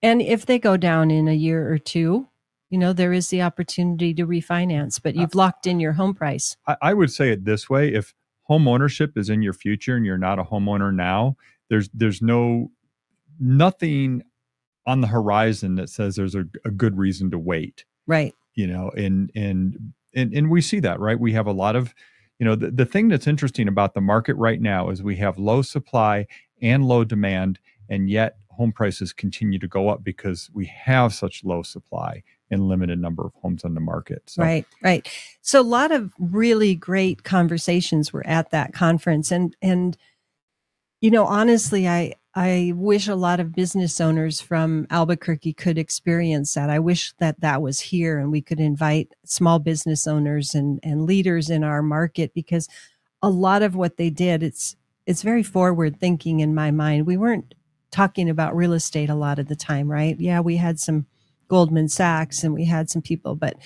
And 0.00 0.22
if 0.22 0.46
they 0.46 0.58
go 0.58 0.78
down 0.78 1.10
in 1.10 1.28
a 1.28 1.34
year 1.34 1.70
or 1.70 1.76
two 1.76 2.26
you 2.70 2.78
know 2.78 2.94
there 2.94 3.12
is 3.12 3.28
the 3.28 3.42
opportunity 3.42 4.14
to 4.14 4.26
refinance 4.26 4.98
but 5.02 5.14
you've 5.14 5.34
locked 5.34 5.66
in 5.66 5.78
your 5.78 5.92
home 5.92 6.14
price. 6.14 6.56
I, 6.66 6.76
I 6.80 6.94
would 6.94 7.12
say 7.12 7.28
it 7.32 7.44
this 7.44 7.68
way 7.68 7.92
if 7.92 8.14
home 8.44 8.66
ownership 8.66 9.18
is 9.18 9.28
in 9.28 9.42
your 9.42 9.52
future 9.52 9.94
and 9.94 10.06
you're 10.06 10.16
not 10.16 10.38
a 10.38 10.44
homeowner 10.44 10.94
now 10.94 11.36
there's 11.68 11.90
there's 11.92 12.22
no 12.22 12.70
nothing 13.38 14.22
on 14.88 15.02
the 15.02 15.06
horizon 15.06 15.74
that 15.74 15.90
says 15.90 16.16
there's 16.16 16.34
a, 16.34 16.44
a 16.64 16.70
good 16.70 16.96
reason 16.96 17.30
to 17.30 17.38
wait 17.38 17.84
right 18.06 18.34
you 18.54 18.66
know 18.66 18.90
and 18.96 19.30
and 19.34 19.92
and 20.14 20.32
and 20.32 20.50
we 20.50 20.60
see 20.60 20.80
that 20.80 20.98
right 20.98 21.20
we 21.20 21.32
have 21.32 21.46
a 21.46 21.52
lot 21.52 21.76
of 21.76 21.94
you 22.38 22.46
know 22.46 22.54
the, 22.54 22.70
the 22.70 22.86
thing 22.86 23.08
that's 23.08 23.26
interesting 23.26 23.68
about 23.68 23.92
the 23.94 24.00
market 24.00 24.34
right 24.34 24.60
now 24.60 24.88
is 24.88 25.02
we 25.02 25.16
have 25.16 25.38
low 25.38 25.60
supply 25.60 26.26
and 26.62 26.86
low 26.86 27.04
demand 27.04 27.58
and 27.88 28.08
yet 28.08 28.36
home 28.58 28.72
prices 28.72 29.12
continue 29.12 29.58
to 29.58 29.68
go 29.68 29.88
up 29.88 30.02
because 30.02 30.50
we 30.52 30.66
have 30.66 31.14
such 31.14 31.44
low 31.44 31.62
supply 31.62 32.22
and 32.50 32.66
limited 32.68 32.98
number 32.98 33.24
of 33.24 33.32
homes 33.34 33.64
on 33.64 33.74
the 33.74 33.80
market. 33.80 34.22
So. 34.26 34.42
Right, 34.42 34.66
right. 34.82 35.08
So 35.42 35.60
a 35.60 35.62
lot 35.62 35.92
of 35.92 36.12
really 36.18 36.74
great 36.74 37.22
conversations 37.22 38.12
were 38.12 38.26
at 38.26 38.50
that 38.50 38.72
conference, 38.72 39.30
and 39.30 39.54
and 39.62 39.96
you 41.00 41.10
know 41.10 41.26
honestly, 41.26 41.86
I 41.88 42.14
I 42.38 42.72
wish 42.76 43.08
a 43.08 43.16
lot 43.16 43.40
of 43.40 43.52
business 43.52 44.00
owners 44.00 44.40
from 44.40 44.86
Albuquerque 44.90 45.54
could 45.54 45.76
experience 45.76 46.54
that. 46.54 46.70
I 46.70 46.78
wish 46.78 47.12
that 47.14 47.40
that 47.40 47.60
was 47.60 47.80
here 47.80 48.20
and 48.20 48.30
we 48.30 48.40
could 48.40 48.60
invite 48.60 49.12
small 49.24 49.58
business 49.58 50.06
owners 50.06 50.54
and 50.54 50.78
and 50.84 51.04
leaders 51.04 51.50
in 51.50 51.64
our 51.64 51.82
market 51.82 52.32
because 52.34 52.68
a 53.22 53.28
lot 53.28 53.62
of 53.62 53.74
what 53.74 53.96
they 53.96 54.08
did 54.08 54.44
it's 54.44 54.76
it's 55.04 55.22
very 55.22 55.42
forward 55.42 55.98
thinking 55.98 56.38
in 56.38 56.54
my 56.54 56.70
mind. 56.70 57.08
We 57.08 57.16
weren't 57.16 57.54
talking 57.90 58.30
about 58.30 58.54
real 58.54 58.72
estate 58.72 59.10
a 59.10 59.16
lot 59.16 59.40
of 59.40 59.48
the 59.48 59.56
time, 59.56 59.90
right? 59.90 60.14
Yeah, 60.20 60.38
we 60.38 60.58
had 60.58 60.78
some 60.78 61.06
Goldman 61.48 61.88
Sachs 61.88 62.44
and 62.44 62.54
we 62.54 62.66
had 62.66 62.88
some 62.88 63.02
people, 63.02 63.34
but 63.34 63.56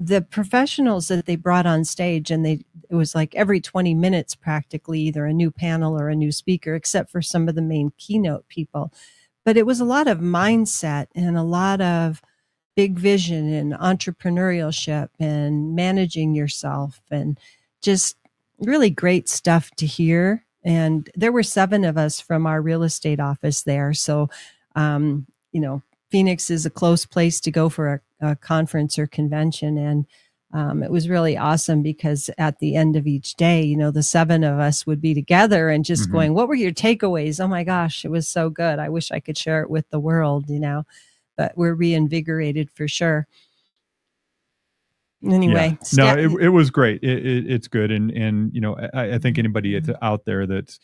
the 0.00 0.22
professionals 0.22 1.08
that 1.08 1.26
they 1.26 1.36
brought 1.36 1.66
on 1.66 1.84
stage 1.84 2.30
and 2.30 2.44
they 2.44 2.64
it 2.88 2.94
was 2.94 3.14
like 3.14 3.34
every 3.34 3.60
20 3.60 3.94
minutes 3.94 4.34
practically 4.34 4.98
either 5.00 5.26
a 5.26 5.32
new 5.32 5.50
panel 5.50 5.96
or 5.96 6.08
a 6.08 6.16
new 6.16 6.32
speaker 6.32 6.74
except 6.74 7.10
for 7.10 7.20
some 7.22 7.48
of 7.48 7.54
the 7.54 7.62
main 7.62 7.92
keynote 7.98 8.48
people. 8.48 8.92
But 9.44 9.56
it 9.56 9.66
was 9.66 9.78
a 9.78 9.84
lot 9.84 10.08
of 10.08 10.18
mindset 10.18 11.06
and 11.14 11.36
a 11.36 11.42
lot 11.42 11.80
of 11.80 12.22
big 12.74 12.98
vision 12.98 13.52
and 13.52 13.74
entrepreneurship 13.74 15.10
and 15.20 15.76
managing 15.76 16.34
yourself 16.34 17.00
and 17.10 17.38
just 17.82 18.16
really 18.58 18.90
great 18.90 19.28
stuff 19.28 19.70
to 19.76 19.86
hear. 19.86 20.44
And 20.64 21.08
there 21.14 21.32
were 21.32 21.42
seven 21.42 21.84
of 21.84 21.96
us 21.96 22.20
from 22.20 22.46
our 22.46 22.60
real 22.60 22.82
estate 22.82 23.20
office 23.20 23.62
there. 23.62 23.92
So 23.94 24.30
um, 24.74 25.26
you 25.52 25.60
know 25.60 25.82
Phoenix 26.10 26.50
is 26.50 26.66
a 26.66 26.70
close 26.70 27.06
place 27.06 27.40
to 27.42 27.50
go 27.50 27.68
for 27.68 27.94
a, 27.94 28.00
a 28.20 28.36
conference 28.36 28.98
or 28.98 29.06
convention. 29.06 29.78
And 29.78 30.06
um, 30.52 30.82
it 30.82 30.90
was 30.90 31.08
really 31.08 31.36
awesome 31.36 31.82
because 31.82 32.28
at 32.36 32.58
the 32.58 32.74
end 32.74 32.96
of 32.96 33.06
each 33.06 33.36
day, 33.36 33.62
you 33.62 33.76
know, 33.76 33.90
the 33.90 34.02
seven 34.02 34.42
of 34.42 34.58
us 34.58 34.86
would 34.86 35.00
be 35.00 35.14
together 35.14 35.68
and 35.68 35.84
just 35.84 36.04
mm-hmm. 36.04 36.12
going, 36.12 36.34
What 36.34 36.48
were 36.48 36.54
your 36.54 36.72
takeaways? 36.72 37.42
Oh 37.42 37.48
my 37.48 37.62
gosh, 37.62 38.04
it 38.04 38.10
was 38.10 38.28
so 38.28 38.50
good. 38.50 38.78
I 38.78 38.88
wish 38.88 39.10
I 39.10 39.20
could 39.20 39.38
share 39.38 39.62
it 39.62 39.70
with 39.70 39.88
the 39.90 40.00
world, 40.00 40.48
you 40.48 40.58
know, 40.58 40.84
but 41.36 41.52
we're 41.56 41.74
reinvigorated 41.74 42.70
for 42.70 42.88
sure. 42.88 43.28
Anyway, 45.22 45.78
yeah. 45.92 46.14
no, 46.14 46.18
it, 46.18 46.44
it 46.44 46.48
was 46.48 46.70
great. 46.70 47.02
It, 47.02 47.26
it, 47.26 47.50
it's 47.50 47.68
good. 47.68 47.90
And, 47.90 48.10
and, 48.10 48.54
you 48.54 48.60
know, 48.60 48.76
I, 48.94 49.14
I 49.14 49.18
think 49.18 49.38
anybody 49.38 49.78
mm-hmm. 49.78 49.92
out 50.02 50.24
there 50.24 50.46
that's, 50.46 50.80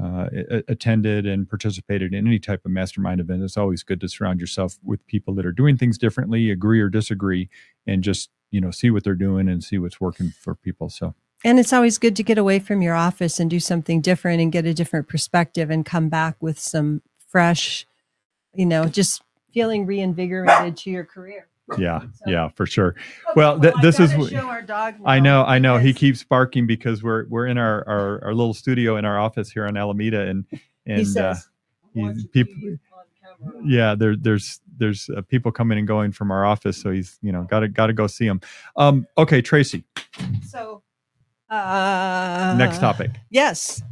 uh, 0.00 0.28
attended 0.68 1.26
and 1.26 1.48
participated 1.48 2.14
in 2.14 2.26
any 2.26 2.38
type 2.38 2.64
of 2.64 2.70
mastermind 2.70 3.20
event, 3.20 3.42
it's 3.42 3.56
always 3.56 3.82
good 3.82 4.00
to 4.00 4.08
surround 4.08 4.40
yourself 4.40 4.78
with 4.84 5.06
people 5.06 5.34
that 5.34 5.46
are 5.46 5.52
doing 5.52 5.76
things 5.76 5.98
differently, 5.98 6.50
agree 6.50 6.80
or 6.80 6.88
disagree, 6.88 7.48
and 7.86 8.02
just 8.02 8.30
you 8.50 8.60
know 8.60 8.70
see 8.70 8.90
what 8.90 9.04
they're 9.04 9.14
doing 9.14 9.48
and 9.48 9.62
see 9.64 9.78
what's 9.78 10.00
working 10.00 10.32
for 10.40 10.54
people. 10.54 10.88
So. 10.88 11.14
And 11.44 11.60
it's 11.60 11.72
always 11.72 11.98
good 11.98 12.16
to 12.16 12.24
get 12.24 12.36
away 12.36 12.58
from 12.58 12.82
your 12.82 12.94
office 12.94 13.38
and 13.38 13.48
do 13.48 13.60
something 13.60 14.00
different 14.00 14.40
and 14.40 14.50
get 14.50 14.66
a 14.66 14.74
different 14.74 15.06
perspective 15.06 15.70
and 15.70 15.86
come 15.86 16.08
back 16.08 16.36
with 16.40 16.58
some 16.58 17.00
fresh, 17.28 17.86
you 18.54 18.66
know, 18.66 18.86
just 18.86 19.22
feeling 19.52 19.86
reinvigorated 19.86 20.76
to 20.78 20.90
your 20.90 21.04
career 21.04 21.46
yeah 21.76 22.00
so, 22.14 22.30
yeah 22.30 22.48
for 22.48 22.66
sure. 22.66 22.94
Well, 23.36 23.60
th- 23.60 23.74
this 23.82 24.00
is 24.00 24.12
i 25.04 25.20
know 25.20 25.44
i 25.44 25.58
know. 25.58 25.78
He 25.78 25.92
keeps 25.92 26.24
barking 26.24 26.66
because 26.66 27.02
we're 27.02 27.26
we're 27.28 27.46
in 27.46 27.58
our, 27.58 27.86
our, 27.88 28.24
our 28.24 28.34
little 28.34 28.54
studio 28.54 28.96
in 28.96 29.04
our 29.04 29.18
office 29.18 29.50
here 29.50 29.66
on 29.66 29.76
alameda 29.76 30.22
and 30.22 30.44
and 30.86 30.98
he 31.00 31.04
says, 31.04 31.48
uh, 31.96 32.12
people 32.32 32.54
yeah 33.64 33.94
there 33.94 34.16
there's 34.16 34.60
there's 34.76 35.10
uh, 35.10 35.22
people 35.22 35.50
coming 35.52 35.78
and 35.78 35.86
going 35.86 36.12
from 36.12 36.30
our 36.30 36.44
office 36.44 36.80
so 36.80 36.90
he's 36.90 37.18
you 37.22 37.32
know 37.32 37.42
gotta 37.50 37.68
gotta 37.68 37.92
go 37.92 38.06
see 38.06 38.26
him 38.26 38.40
um 38.76 39.06
okay 39.16 39.42
tracy. 39.42 39.84
So 40.48 40.82
uh 41.50 42.54
next 42.58 42.78
topic. 42.78 43.10
yes. 43.30 43.82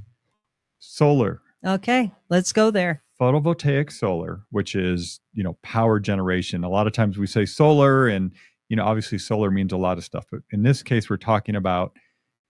Solar. 0.79 1.41
Okay 1.65 2.13
let's 2.29 2.53
go 2.53 2.71
there 2.71 3.03
photovoltaic 3.21 3.93
solar, 3.93 4.43
which 4.51 4.75
is, 4.75 5.21
you 5.33 5.43
know, 5.43 5.57
power 5.63 5.99
generation. 5.99 6.65
A 6.65 6.69
lot 6.69 6.87
of 6.87 6.93
times 6.93 7.19
we 7.19 7.27
say 7.27 7.47
solar 7.47 8.09
and, 8.09 8.33
you 8.69 8.77
know, 8.77 8.85
obviously 8.85 9.19
solar 9.19 9.51
means 9.51 9.73
a 9.73 9.77
lot 9.77 9.99
of 9.99 10.05
stuff, 10.05 10.27
but 10.31 10.41
in 10.51 10.63
this 10.63 10.83
case 10.83 11.09
we're 11.09 11.17
talking 11.17 11.57
about, 11.57 11.97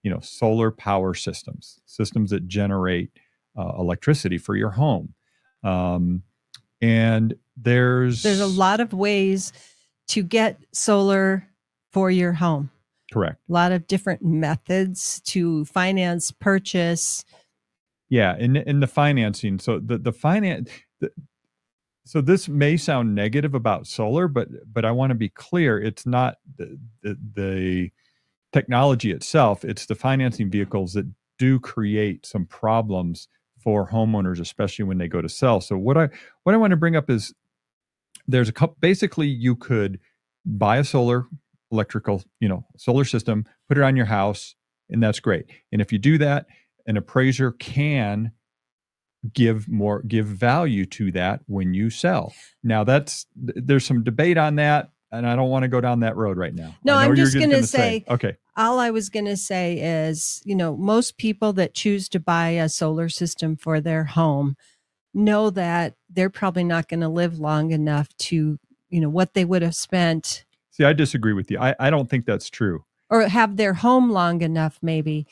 you 0.03 0.11
know, 0.11 0.21
solar 0.21 0.71
power 0.71 1.15
systems, 1.15 1.81
systems 1.87 2.31
that 2.31 2.49
generate 2.49 3.11
uh, 3.59 3.73
electricity 3.79 4.39
for 4.39 4.57
your 4.57 4.71
home. 4.71 5.15
Um, 5.63 6.23
and 6.81 7.35
there's 7.57 8.23
there's 8.23 8.41
a 8.41 8.47
lot 8.47 8.81
of 8.81 8.93
ways 8.93 9.53
to 10.09 10.23
get 10.23 10.59
solar 10.73 11.49
for 11.93 12.11
your 12.11 12.35
home. 12.35 12.71
Correct. 13.13 13.39
A 13.49 13.53
lot 13.53 13.73
of 13.73 13.87
different 13.87 14.23
methods 14.23 15.21
to 15.27 15.65
finance, 15.65 16.31
purchase, 16.31 17.25
yeah, 18.09 18.37
in 18.39 18.57
in 18.57 18.81
the 18.81 18.87
financing. 18.87 19.59
So 19.59 19.81
the 19.81 19.99
the 19.99 20.13
finance. 20.13 20.71
So 22.05 22.21
this 22.21 22.49
may 22.49 22.77
sound 22.77 23.17
negative 23.17 23.55
about 23.55 23.87
solar, 23.87 24.29
but 24.29 24.49
but 24.73 24.85
I 24.85 24.93
want 24.93 25.11
to 25.11 25.17
be 25.17 25.29
clear. 25.29 25.81
It's 25.81 26.07
not 26.07 26.37
the, 26.57 26.79
the, 27.03 27.19
the 27.35 27.91
technology 28.53 29.11
itself. 29.11 29.65
It's 29.65 29.87
the 29.87 29.97
financing 29.97 30.49
vehicles 30.51 30.93
that 30.93 31.07
do 31.39 31.59
create 31.59 32.25
some 32.25 32.47
problems 32.47 33.29
for 33.59 33.89
homeowners, 33.91 34.41
especially 34.41 34.85
when 34.85 34.99
they 34.99 35.09
go 35.09 35.21
to 35.21 35.29
sell. 35.29 35.61
So 35.61 35.77
what 35.77 35.99
I 35.99 36.09
what 36.45 36.55
I 36.55 36.59
want 36.59 36.71
to 36.71 36.77
bring 36.77 36.95
up 36.95 37.11
is 37.11 37.35
there's 38.29 38.49
a 38.49 38.53
couple. 38.53 38.77
Basically, 38.81 39.27
you 39.27 39.57
could 39.57 39.99
buy 40.45 40.79
a 40.79 40.85
solar 40.85 41.27
electrical, 41.73 42.23
you 42.39 42.49
know, 42.49 42.65
solar 42.77 43.05
system, 43.05 43.45
put 43.69 43.79
it 43.79 43.83
on 43.83 43.97
your 43.97 44.07
house, 44.07 44.55
and 44.89 45.03
that's 45.03 45.19
great. 45.19 45.47
And 45.73 45.81
if 45.83 45.93
you 45.93 45.99
do 45.99 46.19
that, 46.19 46.47
an 46.87 46.97
appraiser 46.97 47.53
can 47.53 48.33
give 49.33 49.69
more 49.69 50.03
give 50.03 50.27
value 50.27 50.85
to 50.87 51.11
that 51.13 51.41
when 51.47 51.75
you 51.75 51.91
sell. 51.91 52.33
Now 52.63 52.85
that's 52.85 53.27
there's 53.35 53.85
some 53.85 54.05
debate 54.05 54.39
on 54.39 54.57
that 54.57 54.91
and 55.13 55.27
i 55.27 55.37
don't 55.37 55.51
want 55.51 55.63
to 55.63 55.69
go 55.69 55.81
down 55.81 56.01
that 56.01 56.17
road 56.17 56.37
right 56.37 56.55
now. 56.55 56.75
No 56.85 56.95
i'm 56.95 57.17
just 57.17 57.35
going 57.35 57.51
to 57.51 57.67
say, 57.67 58.01
say 58.01 58.05
okay. 58.09 58.37
all 58.57 58.79
i 58.79 58.91
was 58.91 59.09
going 59.09 59.25
to 59.25 59.37
say 59.37 59.79
is 59.79 60.43
you 60.45 60.55
know 60.55 60.77
most 60.77 61.17
people 61.17 61.53
that 61.55 61.75
choose 61.75 62.09
to 62.11 62.21
buy 62.21 62.51
a 62.51 62.69
solar 62.69 63.09
system 63.09 63.57
for 63.57 63.81
their 63.81 64.05
home 64.05 64.57
know 65.15 65.51
that 65.51 65.95
they're 66.11 66.31
probably 66.31 66.65
not 66.65 66.89
going 66.89 67.01
to 67.01 67.09
live 67.09 67.39
long 67.39 67.71
enough 67.71 68.15
to 68.19 68.59
you 68.89 69.01
know 69.01 69.09
what 69.09 69.35
they 69.35 69.45
would 69.45 69.63
have 69.63 69.75
spent. 69.75 70.45
See 70.71 70.85
i 70.85 70.93
disagree 70.93 71.33
with 71.33 71.51
you. 71.51 71.59
I, 71.59 71.75
I 71.79 71.91
don't 71.91 72.09
think 72.09 72.27
that's 72.27 72.51
true. 72.51 72.85
Or 73.09 73.23
have 73.23 73.57
their 73.57 73.75
home 73.75 74.11
long 74.11 74.43
enough 74.43 74.79
maybe 74.83 75.27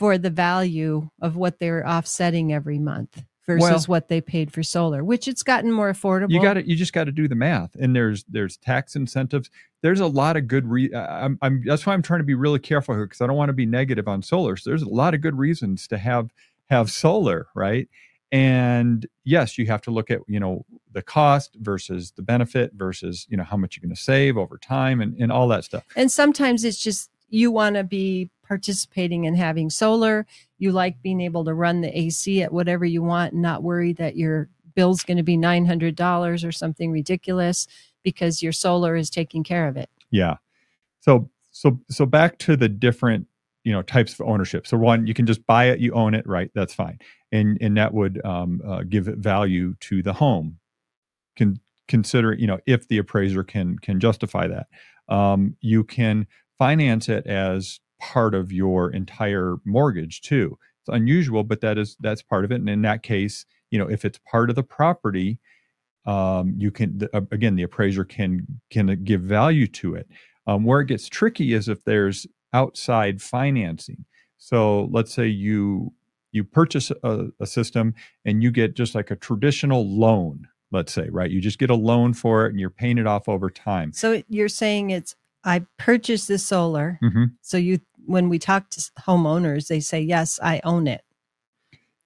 for 0.00 0.16
the 0.16 0.30
value 0.30 1.10
of 1.20 1.36
what 1.36 1.58
they're 1.58 1.86
offsetting 1.86 2.54
every 2.54 2.78
month 2.78 3.22
versus 3.46 3.86
well, 3.86 3.96
what 3.96 4.08
they 4.08 4.22
paid 4.22 4.50
for 4.50 4.62
solar, 4.62 5.04
which 5.04 5.28
it's 5.28 5.42
gotten 5.42 5.70
more 5.70 5.92
affordable. 5.92 6.30
You 6.30 6.40
got 6.40 6.54
to 6.54 6.66
you 6.66 6.74
just 6.74 6.94
got 6.94 7.04
to 7.04 7.12
do 7.12 7.28
the 7.28 7.34
math, 7.34 7.74
and 7.74 7.94
there's 7.94 8.24
there's 8.26 8.56
tax 8.56 8.96
incentives. 8.96 9.50
There's 9.82 10.00
a 10.00 10.06
lot 10.06 10.38
of 10.38 10.48
good. 10.48 10.66
Re- 10.66 10.94
I'm, 10.94 11.38
I'm 11.42 11.62
that's 11.66 11.84
why 11.84 11.92
I'm 11.92 12.00
trying 12.00 12.20
to 12.20 12.24
be 12.24 12.32
really 12.32 12.58
careful 12.58 12.94
here 12.94 13.04
because 13.04 13.20
I 13.20 13.26
don't 13.26 13.36
want 13.36 13.50
to 13.50 13.52
be 13.52 13.66
negative 13.66 14.08
on 14.08 14.22
solar. 14.22 14.56
So 14.56 14.70
there's 14.70 14.80
a 14.80 14.88
lot 14.88 15.12
of 15.12 15.20
good 15.20 15.36
reasons 15.36 15.86
to 15.88 15.98
have 15.98 16.30
have 16.70 16.90
solar, 16.90 17.48
right? 17.54 17.86
and 18.32 19.08
yes 19.24 19.58
you 19.58 19.66
have 19.66 19.82
to 19.82 19.90
look 19.90 20.08
at 20.08 20.20
you 20.28 20.38
know 20.38 20.64
the 20.92 21.02
cost 21.02 21.56
versus 21.56 22.12
the 22.12 22.22
benefit 22.22 22.70
versus 22.74 23.26
you 23.28 23.36
know 23.36 23.42
how 23.42 23.56
much 23.56 23.76
you're 23.76 23.82
going 23.82 23.92
to 23.92 24.00
save 24.00 24.38
over 24.38 24.56
time 24.56 25.00
and, 25.00 25.20
and 25.20 25.32
all 25.32 25.48
that 25.48 25.64
stuff 25.64 25.82
And 25.96 26.12
sometimes 26.12 26.64
it's 26.64 26.78
just 26.78 27.10
you 27.28 27.50
want 27.50 27.74
to 27.74 27.82
be 27.82 28.30
participating 28.50 29.26
in 29.26 29.36
having 29.36 29.70
solar. 29.70 30.26
You 30.58 30.72
like 30.72 31.00
being 31.02 31.20
able 31.20 31.44
to 31.44 31.54
run 31.54 31.82
the 31.82 31.96
AC 31.96 32.42
at 32.42 32.52
whatever 32.52 32.84
you 32.84 33.00
want 33.00 33.32
and 33.32 33.40
not 33.40 33.62
worry 33.62 33.92
that 33.92 34.16
your 34.16 34.48
bill's 34.74 35.04
going 35.04 35.18
to 35.18 35.22
be 35.22 35.36
$900 35.36 36.44
or 36.44 36.50
something 36.50 36.90
ridiculous 36.90 37.68
because 38.02 38.42
your 38.42 38.50
solar 38.50 38.96
is 38.96 39.08
taking 39.08 39.44
care 39.44 39.68
of 39.68 39.76
it. 39.76 39.88
yeah. 40.10 40.36
So 41.00 41.30
so 41.52 41.80
so 41.88 42.04
back 42.06 42.38
to 42.38 42.56
the 42.56 42.68
different 42.68 43.28
you 43.62 43.72
know 43.72 43.82
types 43.82 44.14
of 44.14 44.22
ownership. 44.22 44.66
So 44.66 44.76
one 44.76 45.06
you 45.06 45.14
can 45.14 45.26
just 45.26 45.46
buy 45.46 45.66
it 45.66 45.78
you 45.78 45.92
own 45.92 46.14
it 46.14 46.26
right? 46.26 46.50
That's 46.52 46.74
fine. 46.74 46.98
And 47.30 47.56
and 47.60 47.76
that 47.76 47.94
would 47.94 48.20
um, 48.24 48.60
uh, 48.66 48.82
give 48.82 49.04
value 49.04 49.76
to 49.80 50.02
the 50.02 50.12
home. 50.12 50.58
Can 51.36 51.60
consider 51.86 52.32
you 52.32 52.48
know 52.48 52.58
if 52.66 52.88
the 52.88 52.98
appraiser 52.98 53.44
can 53.44 53.78
can 53.78 54.00
justify 54.00 54.48
that. 54.48 54.66
Um, 55.08 55.56
you 55.60 55.84
can 55.84 56.26
finance 56.58 57.08
it 57.08 57.26
as 57.26 57.80
part 58.00 58.34
of 58.34 58.52
your 58.52 58.90
entire 58.90 59.56
mortgage 59.64 60.20
too. 60.22 60.58
It's 60.82 60.94
unusual 60.94 61.44
but 61.44 61.60
that 61.60 61.78
is 61.78 61.96
that's 62.00 62.22
part 62.22 62.44
of 62.44 62.52
it 62.52 62.56
and 62.56 62.68
in 62.68 62.82
that 62.82 63.02
case 63.02 63.44
you 63.70 63.78
know 63.78 63.88
if 63.88 64.04
it's 64.04 64.18
part 64.30 64.50
of 64.50 64.56
the 64.56 64.62
property 64.62 65.38
um, 66.06 66.54
you 66.56 66.70
can 66.70 66.98
the, 66.98 67.16
uh, 67.16 67.20
again 67.30 67.56
the 67.56 67.62
appraiser 67.62 68.04
can 68.04 68.46
can 68.70 69.02
give 69.04 69.20
value 69.20 69.66
to 69.66 69.94
it. 69.94 70.08
Um, 70.46 70.64
where 70.64 70.80
it 70.80 70.86
gets 70.86 71.08
tricky 71.08 71.52
is 71.52 71.68
if 71.68 71.84
there's 71.84 72.26
outside 72.52 73.20
financing. 73.22 74.04
So 74.38 74.88
let's 74.90 75.12
say 75.12 75.26
you 75.26 75.92
you 76.32 76.44
purchase 76.44 76.90
a, 77.02 77.26
a 77.40 77.46
system 77.46 77.94
and 78.24 78.42
you 78.42 78.50
get 78.50 78.74
just 78.74 78.94
like 78.94 79.10
a 79.10 79.16
traditional 79.16 79.86
loan 79.86 80.48
let's 80.72 80.92
say 80.92 81.08
right? 81.10 81.30
You 81.30 81.40
just 81.40 81.58
get 81.58 81.70
a 81.70 81.74
loan 81.74 82.14
for 82.14 82.46
it 82.46 82.50
and 82.50 82.60
you're 82.60 82.70
paying 82.70 82.96
it 82.96 83.06
off 83.06 83.28
over 83.28 83.50
time. 83.50 83.92
So 83.92 84.22
you're 84.28 84.48
saying 84.48 84.90
it's 84.90 85.16
I 85.42 85.64
purchased 85.78 86.28
the 86.28 86.38
solar. 86.38 86.98
hmm 87.00 87.24
So 87.42 87.56
you 87.56 87.80
when 88.06 88.28
we 88.28 88.38
talk 88.38 88.70
to 88.70 88.80
homeowners, 89.06 89.68
they 89.68 89.80
say, 89.80 90.00
"Yes, 90.00 90.38
I 90.42 90.60
own 90.64 90.86
it." 90.86 91.02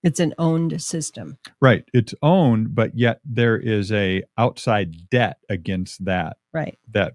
It's 0.03 0.21
an 0.21 0.35
owned 0.39 0.83
system. 0.83 1.39
right 1.63 1.85
it's 1.95 2.15
owned 2.21 2.75
but 2.75 2.95
yet 2.95 3.21
there 3.25 3.57
is 3.57 3.91
a 3.91 4.23
outside 4.37 5.09
debt 5.09 5.39
against 5.49 6.05
that 6.05 6.37
Right. 6.53 6.79
that 6.93 7.15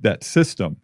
that 0.00 0.22
system 0.22 0.76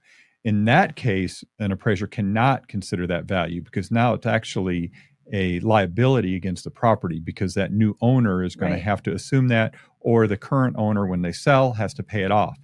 in 0.44 0.64
that 0.64 0.96
case 0.96 1.44
an 1.58 1.70
appraiser 1.70 2.06
cannot 2.06 2.66
consider 2.68 3.06
that 3.08 3.26
value 3.26 3.60
because 3.60 3.90
now 3.90 4.14
it's 4.14 4.24
actually 4.26 4.90
a 5.30 5.60
liability 5.60 6.34
against 6.34 6.64
the 6.64 6.70
property 6.70 7.20
because 7.20 7.52
that 7.54 7.72
new 7.72 7.94
owner 8.00 8.42
is 8.42 8.56
going 8.56 8.72
Right. 8.72 8.78
to 8.78 8.84
have 8.84 9.02
to 9.02 9.12
assume 9.12 9.48
that 9.48 9.74
or 10.00 10.26
the 10.26 10.38
current 10.38 10.76
owner 10.78 11.06
when 11.06 11.20
they 11.20 11.32
sell 11.32 11.74
has 11.74 11.92
to 11.94 12.02
pay 12.02 12.22
it 12.22 12.30
off 12.30 12.58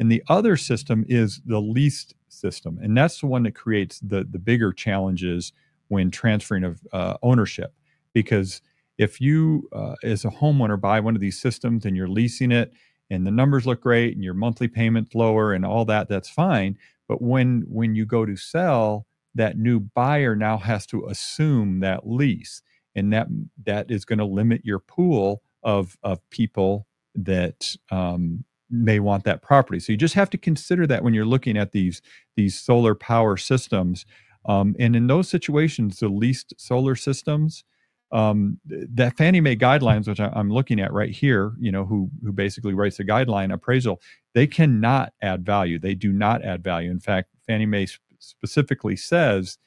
and 0.00 0.10
the 0.10 0.24
other 0.28 0.56
system 0.56 1.04
is 1.08 1.40
the 1.46 1.60
leased 1.60 2.14
system. 2.28 2.78
And 2.82 2.96
that's 2.96 3.20
the 3.20 3.26
one 3.26 3.42
that 3.44 3.54
creates 3.54 4.00
the 4.00 4.24
the 4.28 4.38
bigger 4.38 4.72
challenges 4.72 5.52
when 5.88 6.10
transferring 6.10 6.64
of 6.64 6.80
uh, 6.92 7.16
ownership. 7.22 7.74
Because 8.12 8.62
if 8.98 9.20
you 9.20 9.68
uh, 9.72 9.94
as 10.02 10.24
a 10.24 10.30
homeowner 10.30 10.80
buy 10.80 11.00
one 11.00 11.14
of 11.14 11.20
these 11.20 11.40
systems 11.40 11.84
and 11.84 11.96
you're 11.96 12.08
leasing 12.08 12.52
it 12.52 12.72
and 13.10 13.26
the 13.26 13.30
numbers 13.30 13.66
look 13.66 13.80
great 13.80 14.14
and 14.14 14.24
your 14.24 14.34
monthly 14.34 14.68
payment's 14.68 15.14
lower 15.14 15.52
and 15.52 15.64
all 15.64 15.84
that 15.86 16.08
that's 16.08 16.28
fine. 16.28 16.76
But 17.06 17.22
when 17.22 17.64
when 17.68 17.94
you 17.94 18.04
go 18.04 18.26
to 18.26 18.36
sell 18.36 19.06
that 19.34 19.56
new 19.56 19.80
buyer 19.80 20.34
now 20.34 20.58
has 20.58 20.86
to 20.86 21.06
assume 21.06 21.80
that 21.80 22.06
lease. 22.06 22.62
And 22.94 23.12
that 23.12 23.28
that 23.64 23.90
is 23.90 24.04
going 24.04 24.18
to 24.18 24.24
limit 24.24 24.64
your 24.64 24.80
pool 24.80 25.42
of 25.62 25.96
of 26.02 26.18
people 26.30 26.86
that 27.14 27.76
um, 27.90 28.44
may 28.70 29.00
want 29.00 29.24
that 29.24 29.42
property 29.42 29.78
so 29.80 29.92
you 29.92 29.96
just 29.98 30.14
have 30.14 30.30
to 30.30 30.38
consider 30.38 30.86
that 30.86 31.02
when 31.02 31.14
you're 31.14 31.24
looking 31.24 31.56
at 31.56 31.72
these 31.72 32.02
these 32.36 32.58
solar 32.58 32.94
power 32.94 33.36
systems 33.36 34.04
um, 34.46 34.74
and 34.78 34.94
in 34.94 35.06
those 35.06 35.28
situations 35.28 35.98
the 36.00 36.08
leased 36.08 36.54
solar 36.58 36.94
systems 36.94 37.64
um, 38.10 38.58
that 38.64 39.18
Fannie 39.18 39.42
Mae 39.42 39.54
guidelines, 39.54 40.08
which 40.08 40.18
I, 40.20 40.32
I'm 40.34 40.50
looking 40.50 40.80
at 40.80 40.94
right 40.94 41.10
here, 41.10 41.52
you 41.60 41.70
know, 41.70 41.84
who 41.84 42.08
who 42.24 42.32
basically 42.32 42.72
writes 42.72 42.96
the 42.96 43.04
guideline 43.04 43.52
appraisal, 43.52 44.00
they 44.34 44.46
cannot 44.46 45.12
add 45.20 45.44
value. 45.44 45.78
They 45.78 45.94
do 45.94 46.10
not 46.10 46.42
add 46.42 46.64
value. 46.64 46.90
In 46.90 47.00
fact, 47.00 47.28
Fannie 47.46 47.66
Mae 47.66 47.84
sp- 47.84 48.00
specifically 48.18 48.96
says 48.96 49.58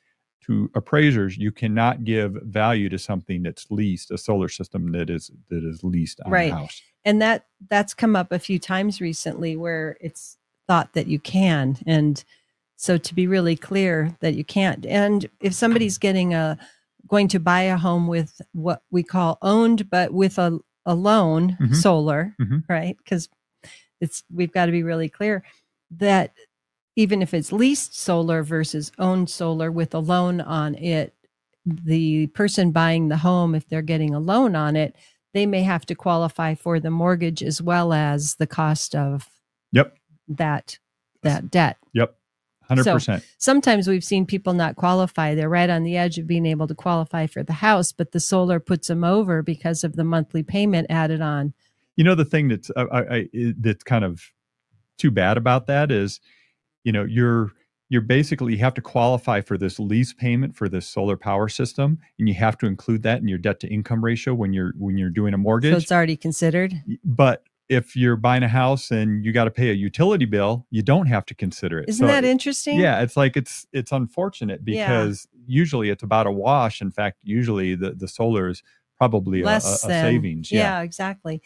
to 0.47 0.71
appraisers, 0.73 1.37
you 1.37 1.51
cannot 1.51 2.03
give 2.03 2.33
value 2.41 2.89
to 2.89 2.97
something 2.97 3.43
that's 3.43 3.69
leased, 3.69 4.09
a 4.09 4.17
solar 4.17 4.49
system 4.49 4.91
that 4.93 5.11
is 5.11 5.29
that 5.49 5.63
is 5.63 5.83
leased 5.83 6.19
on 6.25 6.31
Right. 6.31 6.51
a 6.51 6.55
house. 6.55 6.81
And 7.05 7.21
that 7.21 7.45
that's 7.69 7.93
come 7.93 8.15
up 8.15 8.31
a 8.31 8.39
few 8.39 8.59
times 8.59 9.01
recently 9.01 9.55
where 9.55 9.97
it's 10.01 10.37
thought 10.67 10.93
that 10.93 11.07
you 11.07 11.19
can 11.19 11.77
and 11.85 12.23
so 12.75 12.97
to 12.97 13.13
be 13.13 13.27
really 13.27 13.55
clear 13.55 14.15
that 14.21 14.33
you 14.35 14.43
can't 14.43 14.85
and 14.85 15.29
if 15.39 15.53
somebody's 15.53 15.97
getting 15.97 16.33
a 16.33 16.57
going 17.07 17.27
to 17.27 17.39
buy 17.39 17.61
a 17.63 17.77
home 17.77 18.07
with 18.07 18.41
what 18.53 18.81
we 18.91 19.03
call 19.03 19.37
owned 19.41 19.89
but 19.89 20.13
with 20.13 20.37
a, 20.37 20.59
a 20.85 20.95
loan 20.95 21.57
Mhm. 21.59 21.75
solar 21.75 22.35
Mhm. 22.39 22.63
right 22.69 22.97
because 22.97 23.27
it's 23.99 24.23
we've 24.33 24.51
got 24.53 24.65
to 24.67 24.71
be 24.71 24.83
really 24.83 25.09
clear 25.09 25.43
that 25.91 26.33
even 26.95 27.21
if 27.21 27.33
it's 27.33 27.51
leased 27.51 27.97
solar 27.97 28.43
versus 28.43 28.91
owned 28.99 29.29
solar 29.29 29.71
with 29.71 29.93
a 29.93 29.99
loan 29.99 30.41
on 30.41 30.75
it 30.75 31.13
the 31.65 32.27
person 32.27 32.71
buying 32.71 33.09
the 33.09 33.17
home 33.17 33.53
if 33.55 33.67
they're 33.67 33.81
getting 33.81 34.13
a 34.15 34.19
loan 34.19 34.55
on 34.55 34.75
it 34.75 34.95
they 35.33 35.45
may 35.45 35.63
have 35.63 35.85
to 35.87 35.95
qualify 35.95 36.55
for 36.55 36.79
the 36.79 36.91
mortgage 36.91 37.41
as 37.43 37.61
well 37.61 37.93
as 37.93 38.35
the 38.35 38.47
cost 38.47 38.95
of 38.95 39.29
Yep. 39.71 39.95
that 40.27 40.77
that 41.23 41.51
debt. 41.51 41.77
Yep. 41.93 42.15
Hundred 42.63 42.85
percent. 42.85 43.23
Sometimes 43.37 43.87
we've 43.87 44.03
seen 44.03 44.25
people 44.25 44.53
not 44.53 44.75
qualify. 44.75 45.35
They're 45.35 45.49
right 45.49 45.69
on 45.69 45.83
the 45.83 45.97
edge 45.97 46.17
of 46.17 46.25
being 46.25 46.45
able 46.45 46.67
to 46.67 46.75
qualify 46.75 47.27
for 47.27 47.43
the 47.43 47.53
house, 47.53 47.91
but 47.91 48.11
the 48.11 48.19
solar 48.19 48.59
puts 48.59 48.87
them 48.87 49.03
over 49.03 49.41
because 49.43 49.83
of 49.83 49.95
the 49.97 50.03
monthly 50.05 50.41
payment 50.41 50.87
added 50.89 51.21
on. 51.21 51.53
You 51.97 52.05
know 52.05 52.15
the 52.15 52.25
thing 52.25 52.47
that's 52.47 52.71
uh, 52.75 52.85
I, 52.91 52.99
I, 52.99 53.15
I- 53.33 53.53
that's 53.59 53.83
kind 53.83 54.05
of 54.05 54.21
too 54.97 55.11
bad 55.11 55.35
about 55.37 55.67
that 55.67 55.91
is, 55.91 56.19
you 56.83 56.91
know, 56.91 57.03
you're 57.03 57.51
you're 57.91 58.01
basically 58.01 58.53
you 58.53 58.59
have 58.59 58.73
to 58.73 58.81
qualify 58.81 59.41
for 59.41 59.57
this 59.57 59.77
lease 59.77 60.13
payment 60.13 60.55
for 60.55 60.69
this 60.69 60.87
solar 60.87 61.17
power 61.17 61.49
system, 61.49 61.99
and 62.17 62.27
you 62.29 62.33
have 62.35 62.57
to 62.59 62.65
include 62.65 63.03
that 63.03 63.19
in 63.21 63.27
your 63.27 63.37
debt 63.37 63.59
to 63.59 63.67
income 63.67 64.01
ratio 64.03 64.33
when 64.33 64.53
you're 64.53 64.71
when 64.77 64.97
you're 64.97 65.09
doing 65.09 65.33
a 65.33 65.37
So 65.37 65.41
mortgage. 65.41 65.73
it's 65.83 65.91
already 65.91 66.15
considered. 66.15 66.73
but 67.03 67.43
if 67.67 67.95
you're 67.95 68.15
buying 68.17 68.43
a 68.43 68.47
house 68.49 68.91
and 68.91 69.23
you 69.25 69.31
got 69.31 69.45
to 69.45 69.51
pay 69.51 69.69
a 69.69 69.73
utility 69.73 70.25
bill, 70.25 70.65
you 70.71 70.81
don't 70.81 71.05
have 71.07 71.25
to 71.25 71.33
consider 71.35 71.79
it. 71.79 71.87
Isn't 71.89 72.05
So 72.05 72.07
that 72.07 72.23
it- 72.25 72.29
interesting? 72.29 72.79
Yeah, 72.79 73.01
it's 73.01 73.17
like 73.17 73.35
it's 73.37 73.67
it's 73.73 73.91
unfortunate 73.91 74.61
Yeah. 74.65 74.87
because 74.87 75.27
usually 75.45 75.89
it's 75.89 76.03
about 76.03 76.27
a 76.27 76.31
wash. 76.31 76.81
In 76.81 76.91
fact, 76.91 77.17
usually 77.23 77.75
the 77.75 77.91
the 77.91 78.07
solar 78.07 78.47
is 78.49 78.63
probably 78.97 79.41
a, 79.41 79.43
a, 79.43 79.47
a 79.47 79.51
Less 79.51 79.81
than 79.81 80.03
savings. 80.05 80.51
Yeah. 80.51 80.81
exactly. 80.81 81.41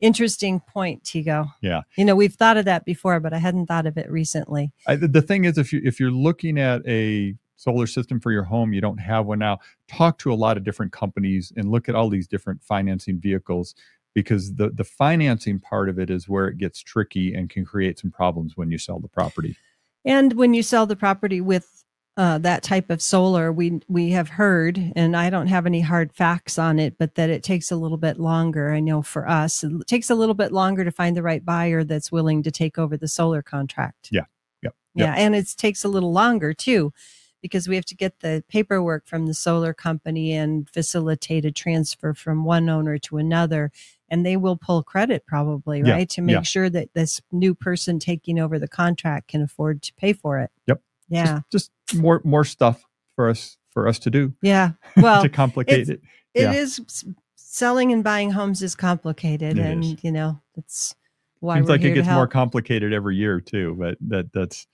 Interesting 0.00 0.60
point, 0.60 1.04
Tego. 1.04 1.52
Yeah. 1.60 1.82
You 1.96 2.04
know, 2.04 2.16
we've 2.16 2.34
thought 2.34 2.56
of 2.56 2.64
that 2.64 2.84
before, 2.84 3.20
but 3.20 3.32
I 3.34 3.38
hadn't 3.38 3.66
thought 3.66 3.86
of 3.86 3.98
it 3.98 4.10
recently. 4.10 4.72
I, 4.86 4.96
the 4.96 5.22
thing 5.22 5.44
is, 5.44 5.58
if 5.58 5.72
you 5.72 5.80
if 5.84 6.00
you're 6.00 6.10
looking 6.10 6.58
at 6.58 6.86
a 6.86 7.34
solar 7.56 7.86
system 7.86 8.18
for 8.18 8.32
your 8.32 8.44
home, 8.44 8.72
you 8.72 8.80
don't 8.80 8.98
have 8.98 9.26
one 9.26 9.38
now. 9.38 9.58
Talk 9.88 10.18
to 10.20 10.32
a 10.32 10.34
lot 10.34 10.56
of 10.56 10.64
different 10.64 10.92
companies 10.92 11.52
and 11.56 11.70
look 11.70 11.88
at 11.88 11.94
all 11.94 12.08
these 12.08 12.26
different 12.26 12.62
financing 12.62 13.20
vehicles 13.20 13.74
because 14.14 14.54
the 14.54 14.70
the 14.70 14.84
financing 14.84 15.60
part 15.60 15.88
of 15.88 15.98
it 15.98 16.08
is 16.08 16.28
where 16.28 16.48
it 16.48 16.56
gets 16.56 16.80
tricky 16.80 17.34
and 17.34 17.50
can 17.50 17.64
create 17.64 17.98
some 17.98 18.10
problems 18.10 18.56
when 18.56 18.70
you 18.70 18.78
sell 18.78 18.98
the 19.00 19.08
property. 19.08 19.56
And 20.04 20.32
when 20.32 20.54
you 20.54 20.62
sell 20.62 20.86
the 20.86 20.96
property 20.96 21.42
with 21.42 21.79
uh, 22.20 22.36
that 22.36 22.62
type 22.62 22.90
of 22.90 23.00
solar, 23.00 23.50
we 23.50 23.80
we 23.88 24.10
have 24.10 24.28
heard, 24.28 24.92
and 24.94 25.16
I 25.16 25.30
don't 25.30 25.46
have 25.46 25.64
any 25.64 25.80
hard 25.80 26.12
facts 26.12 26.58
on 26.58 26.78
it, 26.78 26.98
but 26.98 27.14
that 27.14 27.30
it 27.30 27.42
takes 27.42 27.70
a 27.70 27.76
little 27.76 27.96
bit 27.96 28.20
longer. 28.20 28.74
I 28.74 28.80
know 28.80 29.00
for 29.00 29.26
us, 29.26 29.64
it 29.64 29.86
takes 29.86 30.10
a 30.10 30.14
little 30.14 30.34
bit 30.34 30.52
longer 30.52 30.84
to 30.84 30.90
find 30.90 31.16
the 31.16 31.22
right 31.22 31.42
buyer 31.42 31.82
that's 31.82 32.12
willing 32.12 32.42
to 32.42 32.50
take 32.50 32.76
over 32.76 32.98
the 32.98 33.08
solar 33.08 33.40
contract. 33.40 34.10
Yeah. 34.12 34.26
Yep. 34.62 34.74
Yeah, 34.94 35.14
and 35.16 35.34
it 35.34 35.54
takes 35.56 35.82
a 35.82 35.88
little 35.88 36.12
longer 36.12 36.52
too, 36.52 36.92
because 37.40 37.66
we 37.66 37.74
have 37.76 37.86
to 37.86 37.96
get 37.96 38.20
the 38.20 38.44
paperwork 38.50 39.06
from 39.06 39.24
the 39.24 39.32
solar 39.32 39.72
company 39.72 40.34
and 40.34 40.68
facilitate 40.68 41.46
a 41.46 41.50
transfer 41.50 42.12
from 42.12 42.44
one 42.44 42.68
owner 42.68 42.98
to 42.98 43.16
another. 43.16 43.72
And 44.10 44.26
they 44.26 44.36
will 44.36 44.58
pull 44.58 44.82
credit 44.82 45.24
probably, 45.24 45.80
Yeah, 45.80 45.92
right? 45.92 46.10
To 46.10 46.20
make 46.20 46.34
yeah. 46.34 46.42
sure 46.42 46.68
that 46.68 46.92
this 46.92 47.22
new 47.32 47.54
person 47.54 47.98
taking 47.98 48.38
over 48.38 48.58
the 48.58 48.68
contract 48.68 49.28
can 49.28 49.40
afford 49.40 49.80
to 49.82 49.94
pay 49.94 50.12
for 50.12 50.38
it. 50.38 50.50
Yep. 50.66 50.82
Yeah. 51.08 51.24
Just, 51.24 51.44
just 51.50 51.70
more 51.94 52.20
more 52.24 52.44
stuff 52.44 52.84
for 53.16 53.28
us 53.28 53.56
for 53.70 53.86
us 53.88 53.98
to 54.00 54.10
do 54.10 54.34
Yeah. 54.42 54.72
Well, 54.96 55.22
to 55.22 55.28
complicate 55.28 55.88
it's- 55.88 55.88
it. 55.90 56.00
it 56.34 56.42
yeah. 56.42 56.52
is 56.52 57.04
selling 57.36 57.92
and 57.92 58.02
buying 58.04 58.30
homes 58.30 58.62
is 58.62 58.74
complicated. 58.74 59.58
It 59.58 59.64
and, 59.64 59.84
is. 59.84 59.96
you 60.04 60.12
know, 60.12 60.40
it's 60.56 60.94
why 61.40 61.56
Seems 61.56 61.68
like 61.68 61.82
it 61.82 61.94
gets 61.94 62.08
more 62.08 62.26
complicated 62.26 62.92
every 62.92 63.16
year 63.16 63.40
too, 63.40 63.74
but 63.78 63.96
that 64.08 64.32
that's 64.32 64.66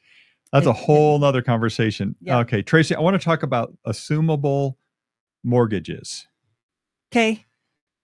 that's 0.52 0.66
a 0.66 0.72
whole 0.72 1.18
nother 1.18 1.42
conversation. 1.42 2.14
Yeah. 2.20 2.38
Okay, 2.38 2.62
Tracy, 2.62 2.94
I 2.94 3.00
want 3.00 3.20
to 3.20 3.24
talk 3.24 3.42
about 3.42 3.74
assumable 3.86 4.76
mortgages. 5.44 6.26
okay. 7.12 7.44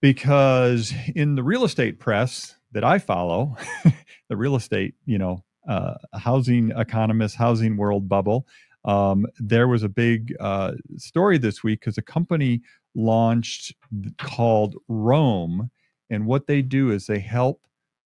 because 0.01 0.93
in 1.15 1.35
the 1.35 1.43
real 1.43 1.63
estate 1.63 1.99
press 1.99 2.55
that 2.71 2.83
I 2.83 2.99
follow, 2.99 3.55
the 4.29 4.37
real 4.37 4.55
estate, 4.55 4.95
you 5.05 5.17
know, 5.17 5.43
uh, 5.67 5.95
housing 6.13 6.71
economist, 6.71 7.35
housing 7.35 7.77
world 7.77 8.07
bubble, 8.09 8.45
um, 8.85 9.25
there 9.37 9.67
was 9.67 9.83
a 9.83 9.89
big 9.89 10.35
uh, 10.39 10.73
story 10.97 11.37
this 11.37 11.63
week 11.63 11.79
because 11.81 11.97
a 11.97 12.01
company 12.01 12.61
launched 12.95 13.73
called 14.17 14.75
Roam, 14.87 15.71
and 16.09 16.25
what 16.25 16.47
they 16.47 16.61
do 16.61 16.91
is 16.91 17.07
they 17.07 17.19
help 17.19 17.61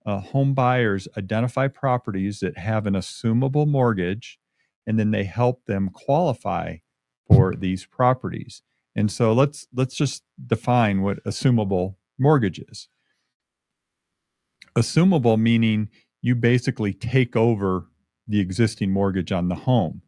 uh, 0.05 0.19
home 0.19 0.53
buyers 0.53 1.07
identify 1.17 1.67
properties 1.67 2.39
that 2.39 2.57
have 2.57 2.85
an 2.85 2.93
assumable 2.93 3.67
mortgage, 3.67 4.39
and 4.85 4.97
then 4.97 5.11
they 5.11 5.25
help 5.25 5.65
them 5.65 5.89
qualify 5.89 6.77
for 7.27 7.53
these 7.55 7.85
properties. 7.85 8.61
And 8.95 9.11
so 9.11 9.33
let's 9.33 9.67
let's 9.73 9.95
just 9.95 10.23
define 10.45 11.01
what 11.01 11.23
assumable 11.23 11.95
mortgage 12.17 12.59
is. 12.59 12.87
Assumable 14.75 15.39
meaning 15.39 15.89
you 16.21 16.35
basically 16.35 16.93
take 16.93 17.35
over 17.35 17.87
the 18.27 18.39
existing 18.39 18.91
mortgage 18.91 19.31
on 19.31 19.49
the 19.49 19.55
home. 19.55 20.01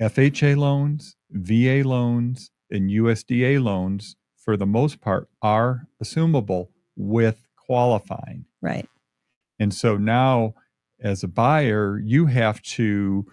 FHA 0.00 0.56
loans, 0.56 1.16
VA 1.30 1.82
loans, 1.86 2.50
and 2.70 2.90
USDA 2.90 3.62
loans, 3.62 4.16
for 4.36 4.56
the 4.56 4.66
most 4.66 5.00
part, 5.00 5.28
are 5.40 5.86
assumable 6.02 6.68
with 6.96 7.46
qualifying. 7.56 8.46
Right. 8.60 8.88
And 9.58 9.72
so 9.72 9.96
now, 9.96 10.54
as 11.00 11.22
a 11.22 11.28
buyer, 11.28 12.00
you 12.02 12.26
have 12.26 12.60
to 12.62 13.26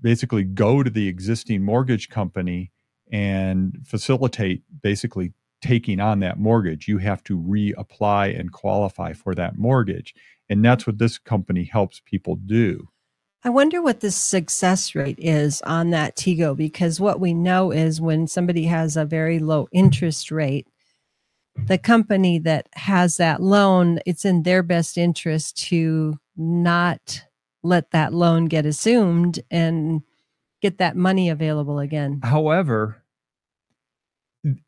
basically 0.00 0.44
go 0.44 0.82
to 0.82 0.90
the 0.90 1.08
existing 1.08 1.62
mortgage 1.62 2.08
company 2.08 2.70
and 3.10 3.78
facilitate 3.86 4.62
basically 4.82 5.32
taking 5.62 5.98
on 5.98 6.20
that 6.20 6.38
mortgage. 6.38 6.88
You 6.88 6.98
have 6.98 7.24
to 7.24 7.38
reapply 7.38 8.38
and 8.38 8.52
qualify 8.52 9.14
for 9.14 9.34
that 9.34 9.56
mortgage. 9.56 10.14
And 10.48 10.62
that's 10.62 10.86
what 10.86 10.98
this 10.98 11.16
company 11.16 11.64
helps 11.64 12.02
people 12.04 12.36
do. 12.36 12.88
I 13.46 13.50
wonder 13.50 13.82
what 13.82 14.00
the 14.00 14.10
success 14.10 14.94
rate 14.94 15.18
is 15.18 15.60
on 15.62 15.90
that 15.90 16.16
Tego 16.16 16.56
because 16.56 16.98
what 16.98 17.20
we 17.20 17.34
know 17.34 17.72
is 17.72 18.00
when 18.00 18.26
somebody 18.26 18.64
has 18.64 18.96
a 18.96 19.04
very 19.04 19.38
low 19.38 19.68
interest 19.70 20.30
rate, 20.30 20.66
the 21.66 21.76
company 21.76 22.38
that 22.38 22.68
has 22.72 23.18
that 23.18 23.42
loan, 23.42 24.00
it's 24.06 24.24
in 24.24 24.44
their 24.44 24.62
best 24.62 24.96
interest 24.96 25.58
to 25.68 26.18
not 26.38 27.22
let 27.62 27.90
that 27.90 28.14
loan 28.14 28.46
get 28.46 28.64
assumed 28.64 29.40
and 29.50 30.00
get 30.62 30.78
that 30.78 30.96
money 30.96 31.28
available 31.28 31.78
again. 31.78 32.20
However, 32.22 33.02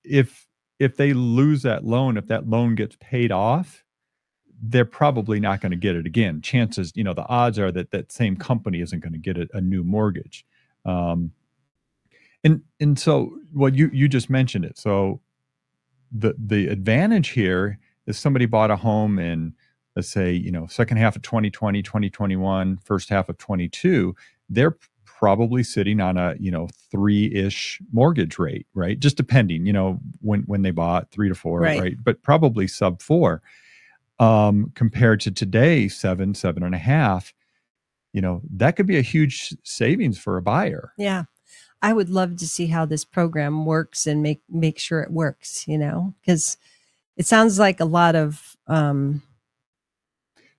if 0.05 0.47
if 0.79 0.99
they 0.99 1.15
lose 1.15 1.63
that 1.63 1.83
loan, 1.83 2.19
if 2.19 2.27
that 2.27 2.47
loan 2.47 2.75
gets 2.75 2.97
paid 3.01 3.33
off, 3.33 3.86
they're 4.63 4.85
probably 4.85 5.41
not 5.41 5.61
going 5.61 5.73
to 5.73 5.77
get 5.77 5.97
it 5.97 6.07
again. 6.07 6.41
Chances, 6.41 6.93
you 6.95 7.05
know, 7.05 7.15
the 7.15 7.27
odds 7.27 7.59
are 7.59 7.71
that 7.73 7.91
that 7.91 8.11
same 8.11 8.37
company 8.37 8.81
isn't 8.81 9.01
going 9.01 9.13
to 9.13 9.19
get 9.19 9.37
a, 9.37 9.49
a 9.53 9.61
new 9.61 9.85
mortgage. 9.85 10.47
Um, 10.85 11.33
and 12.45 12.63
and 12.81 12.99
so, 12.99 13.39
well, 13.53 13.75
you 13.75 13.91
you 13.93 14.09
just 14.09 14.31
mentioned 14.31 14.65
it. 14.65 14.79
So 14.79 15.21
the 16.13 16.35
the 16.39 16.69
advantage 16.69 17.31
here 17.31 17.79
is 18.07 18.19
somebody 18.19 18.47
bought 18.47 18.71
a 18.71 18.77
home 18.77 19.19
in 19.19 19.55
let's 19.95 20.09
say 20.09 20.33
you 20.33 20.51
know 20.51 20.67
second 20.67 20.99
half 20.99 21.17
of 21.17 21.23
2020 21.23 21.83
2021 21.83 22.79
first 22.79 23.09
half 23.09 23.29
of 23.29 23.37
22 23.39 24.15
they're 24.49 24.77
probably 25.05 25.63
sitting 25.63 26.01
on 26.01 26.17
a 26.17 26.35
you 26.39 26.51
know 26.51 26.69
three-ish 26.91 27.81
mortgage 27.93 28.39
rate 28.39 28.67
right 28.75 29.01
just 29.01 29.17
depending 29.17 29.67
you 29.67 29.73
know 29.73 29.99
when 30.21 30.43
when 30.43 30.63
they 30.63 30.71
bought 30.71 31.11
three 31.11 31.29
to 31.29 31.35
four 31.35 31.61
right, 31.61 31.81
right? 31.81 31.97
but 32.05 32.23
probably 32.23 32.67
sub 32.67 33.01
four 33.03 33.43
um, 34.19 34.73
compared 34.75 35.21
to 35.21 35.31
today, 35.31 35.89
seven, 35.89 36.35
seven 36.35 36.63
and 36.63 36.75
a 36.75 36.79
half, 36.79 37.35
you 38.13 38.21
know, 38.21 38.41
that 38.55 38.77
could 38.77 38.87
be 38.87 38.97
a 38.97 39.03
huge 39.03 39.55
savings 39.63 40.19
for 40.19 40.37
a 40.37 40.43
buyer. 40.43 40.93
Yeah. 40.97 41.25
I 41.83 41.93
would 41.93 42.09
love 42.09 42.37
to 42.39 42.49
see 42.49 42.67
how 42.67 42.87
this 42.87 43.05
program 43.05 43.67
works 43.67 44.07
and 44.07 44.23
make 44.23 44.43
make 44.49 44.79
sure 44.79 45.03
it 45.03 45.11
works, 45.11 45.69
you 45.69 45.77
know, 45.77 46.15
because 46.21 46.57
it 47.17 47.27
sounds 47.27 47.59
like 47.59 47.81
a 47.81 47.85
lot 47.85 48.15
of 48.17 48.57
um 48.67 49.23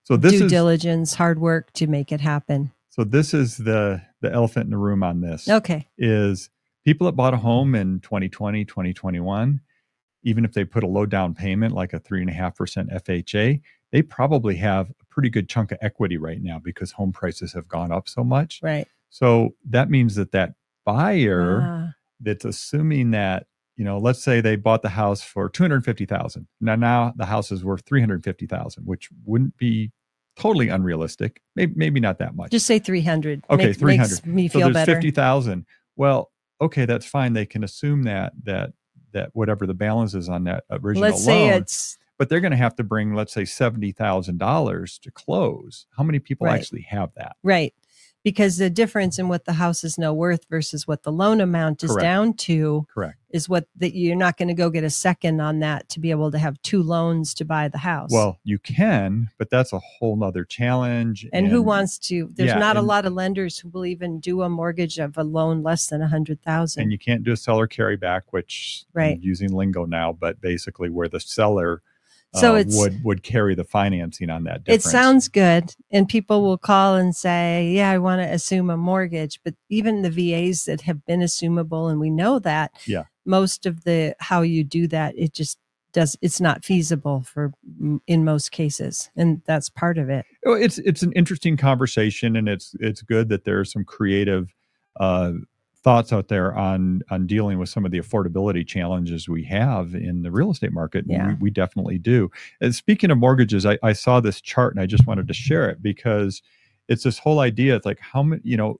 so 0.03 0.15
this 0.15 0.33
due 0.33 0.45
is, 0.45 0.51
diligence, 0.51 1.15
hard 1.15 1.39
work 1.39 1.73
to 1.73 1.87
make 1.87 2.11
it 2.11 2.21
happen. 2.21 2.71
So 2.89 3.03
this 3.03 3.33
is 3.33 3.57
the 3.57 4.01
the 4.21 4.31
elephant 4.31 4.65
in 4.65 4.71
the 4.71 4.77
room 4.77 5.03
on 5.03 5.21
this. 5.21 5.49
Okay. 5.49 5.87
Is 5.97 6.49
people 6.85 7.05
that 7.05 7.13
bought 7.13 7.33
a 7.33 7.37
home 7.37 7.75
in 7.75 7.99
2020, 7.99 8.63
2021, 8.65 9.59
even 10.27 10.43
if 10.43 10.51
they 10.51 10.65
put 10.65 10.83
a 10.83 10.87
low 10.87 11.05
down 11.05 11.33
payment 11.33 11.73
like 11.73 11.93
a 11.93 12.01
3.5% 12.01 13.01
FHA, 13.01 13.61
they 13.93 14.01
probably 14.01 14.57
have 14.57 14.89
a 14.89 15.05
pretty 15.09 15.29
good 15.29 15.47
chunk 15.47 15.71
of 15.71 15.77
equity 15.81 16.17
right 16.17 16.41
now 16.41 16.59
because 16.59 16.91
home 16.91 17.13
prices 17.13 17.53
have 17.53 17.65
gone 17.69 17.93
up 17.93 18.09
so 18.09 18.25
much. 18.25 18.59
Right. 18.61 18.85
So 19.09 19.55
that 19.69 19.89
means 19.89 20.15
that 20.15 20.33
that 20.33 20.55
buyer 20.85 21.61
ah. 21.63 21.93
that's 22.19 22.43
assuming 22.43 23.11
that, 23.11 23.47
you 23.77 23.85
know, 23.85 23.99
let's 23.99 24.21
say 24.21 24.41
they 24.41 24.57
bought 24.57 24.81
the 24.81 24.89
house 24.89 25.23
for 25.23 25.47
250,000. 25.47 26.45
Now 26.59 26.75
now 26.75 27.13
the 27.15 27.25
house 27.25 27.49
is 27.49 27.63
worth 27.63 27.85
350,000, 27.85 28.83
which 28.83 29.07
wouldn't 29.23 29.55
be 29.55 29.93
totally 30.37 30.67
unrealistic. 30.67 31.41
Maybe 31.55 31.73
maybe 31.77 32.01
not 32.01 32.19
that 32.19 32.35
much. 32.35 32.51
Just 32.51 32.65
say 32.65 32.79
300. 32.79 33.45
Okay, 33.49 33.71
300. 33.71 34.09
Makes 34.09 34.25
me 34.25 34.49
feel 34.49 34.59
so 34.67 34.73
there's 34.73 34.85
better. 34.85 34.95
50,000. 34.95 35.65
Well, 35.95 36.31
okay, 36.59 36.83
that's 36.85 37.05
fine. 37.05 37.31
They 37.31 37.45
can 37.45 37.63
assume 37.63 38.03
that 38.03 38.33
that 38.43 38.73
that 39.17 39.29
whatever 39.33 39.65
the 39.65 39.73
balance 39.73 40.13
is 40.13 40.29
on 40.29 40.43
that 40.45 40.63
original 40.71 41.09
let's 41.09 41.25
loan. 41.25 41.49
say 41.51 41.57
it's 41.57 41.97
but 42.17 42.29
they're 42.29 42.39
going 42.39 42.51
to 42.51 42.57
have 42.57 42.75
to 42.75 42.83
bring 42.83 43.13
let's 43.13 43.33
say 43.33 43.43
$70,000 43.43 44.99
to 45.01 45.11
close. 45.11 45.85
How 45.95 46.03
many 46.03 46.19
people 46.19 46.47
right. 46.47 46.59
actually 46.59 46.81
have 46.81 47.11
that? 47.15 47.35
Right. 47.43 47.73
Because 48.23 48.57
the 48.57 48.69
difference 48.69 49.17
in 49.19 49.29
what 49.29 49.45
the 49.45 49.53
house 49.53 49.83
is 49.85 49.97
now 49.97 50.13
worth 50.13 50.45
versus 50.49 50.85
what 50.85 51.03
the 51.03 51.11
loan 51.11 51.39
amount 51.39 51.83
is 51.83 51.91
Correct. 51.91 52.03
down 52.03 52.33
to 52.33 52.85
Correct. 52.93 53.17
is 53.29 53.47
what 53.47 53.67
that 53.77 53.95
you're 53.95 54.17
not 54.17 54.37
going 54.37 54.49
to 54.49 54.53
go 54.53 54.69
get 54.69 54.83
a 54.83 54.89
second 54.89 55.39
on 55.39 55.59
that 55.59 55.87
to 55.89 55.99
be 56.01 56.11
able 56.11 56.31
to 56.31 56.37
have 56.37 56.61
two 56.61 56.83
loans 56.83 57.33
to 57.35 57.45
buy 57.45 57.69
the 57.69 57.77
house. 57.77 58.09
Well, 58.11 58.37
you 58.43 58.59
can, 58.59 59.29
but 59.37 59.49
that's 59.49 59.71
a 59.71 59.79
whole 59.79 60.17
nother 60.17 60.43
challenge. 60.43 61.23
And, 61.31 61.45
and 61.45 61.47
who 61.47 61.61
wants 61.61 61.97
to? 61.99 62.29
There's 62.33 62.49
yeah, 62.49 62.59
not 62.59 62.75
a 62.75 62.81
lot 62.81 63.05
of 63.05 63.13
lenders 63.13 63.59
who 63.59 63.69
will 63.69 63.85
even 63.85 64.19
do 64.19 64.41
a 64.41 64.49
mortgage 64.49 64.97
of 64.97 65.17
a 65.17 65.23
loan 65.23 65.63
less 65.63 65.87
than 65.87 66.01
a 66.01 66.07
hundred 66.07 66.41
thousand. 66.41 66.83
And 66.83 66.91
you 66.91 66.99
can't 66.99 67.23
do 67.23 67.31
a 67.31 67.37
seller 67.37 67.67
carryback, 67.67 68.21
which 68.31 68.83
right. 68.93 69.15
I'm 69.15 69.21
using 69.21 69.53
lingo 69.53 69.85
now, 69.85 70.11
but 70.11 70.41
basically 70.41 70.89
where 70.89 71.07
the 71.07 71.19
seller 71.19 71.81
so 72.35 72.55
uh, 72.55 72.59
it's, 72.59 72.77
would 72.77 73.03
would 73.03 73.23
carry 73.23 73.55
the 73.55 73.63
financing 73.63 74.29
on 74.29 74.43
that. 74.43 74.63
Difference. 74.63 74.85
It 74.85 74.89
sounds 74.89 75.27
good, 75.27 75.73
and 75.91 76.09
people 76.09 76.43
will 76.43 76.57
call 76.57 76.95
and 76.95 77.15
say, 77.15 77.71
"Yeah, 77.71 77.89
I 77.89 77.97
want 77.97 78.21
to 78.21 78.31
assume 78.31 78.69
a 78.69 78.77
mortgage." 78.77 79.39
But 79.43 79.55
even 79.69 80.01
the 80.01 80.09
VAs 80.09 80.65
that 80.65 80.81
have 80.81 81.05
been 81.05 81.21
assumable, 81.21 81.89
and 81.89 81.99
we 81.99 82.09
know 82.09 82.39
that, 82.39 82.71
yeah, 82.85 83.03
most 83.25 83.65
of 83.65 83.83
the 83.85 84.15
how 84.19 84.41
you 84.41 84.63
do 84.63 84.87
that, 84.87 85.17
it 85.17 85.33
just 85.33 85.57
does. 85.93 86.17
It's 86.21 86.41
not 86.41 86.65
feasible 86.65 87.21
for 87.21 87.53
in 88.07 88.25
most 88.25 88.51
cases, 88.51 89.09
and 89.15 89.41
that's 89.45 89.69
part 89.69 89.97
of 89.97 90.09
it. 90.09 90.25
It's 90.43 90.79
it's 90.79 91.03
an 91.03 91.13
interesting 91.13 91.55
conversation, 91.55 92.35
and 92.35 92.49
it's 92.49 92.75
it's 92.79 93.01
good 93.01 93.29
that 93.29 93.45
there 93.45 93.59
are 93.59 93.65
some 93.65 93.85
creative. 93.85 94.53
Uh, 94.99 95.33
thoughts 95.87 96.11
out 96.11 96.27
there 96.27 96.53
on 96.53 97.01
on 97.09 97.25
dealing 97.25 97.57
with 97.59 97.69
some 97.69 97.85
of 97.85 97.91
the 97.91 97.97
affordability 97.97 98.67
challenges 98.67 99.29
we 99.29 99.41
have 99.45 99.95
in 99.95 100.21
the 100.21 100.29
real 100.29 100.51
estate 100.51 100.73
market. 100.73 101.05
Yeah. 101.07 101.29
We, 101.29 101.35
we, 101.35 101.49
definitely 101.49 101.97
do. 101.97 102.29
And 102.59 102.75
speaking 102.75 103.09
of 103.09 103.17
mortgages, 103.17 103.65
I, 103.65 103.79
I, 103.81 103.93
saw 103.93 104.19
this 104.19 104.41
chart 104.41 104.73
and 104.73 104.81
I 104.81 104.85
just 104.85 105.07
wanted 105.07 105.29
to 105.29 105.33
share 105.33 105.69
it 105.69 105.81
because 105.81 106.41
it's 106.89 107.03
this 107.03 107.17
whole 107.17 107.39
idea. 107.39 107.77
It's 107.77 107.85
like 107.85 108.01
how 108.01 108.21
many, 108.21 108.41
you 108.43 108.57
know, 108.57 108.77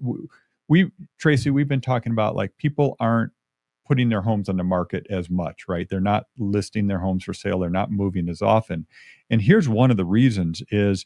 we 0.68 0.92
Tracy, 1.18 1.50
we've 1.50 1.70
been 1.70 1.80
talking 1.80 2.12
about 2.12 2.36
like 2.36 2.58
people 2.58 2.98
aren't 3.00 3.32
putting 3.88 4.10
their 4.10 4.22
homes 4.22 4.50
on 4.50 4.58
the 4.58 4.66
market 4.66 5.08
as 5.10 5.30
much, 5.30 5.66
right? 5.70 5.88
They're 5.88 6.02
not 6.02 6.26
listing 6.38 6.88
their 6.88 7.00
homes 7.00 7.24
for 7.24 7.34
sale. 7.34 7.60
They're 7.60 7.70
not 7.70 7.90
moving 7.90 8.28
as 8.28 8.42
often. 8.42 8.86
And 9.30 9.42
here's 9.42 9.70
one 9.70 9.92
of 9.92 9.98
the 9.98 10.04
reasons 10.04 10.62
is 10.72 11.06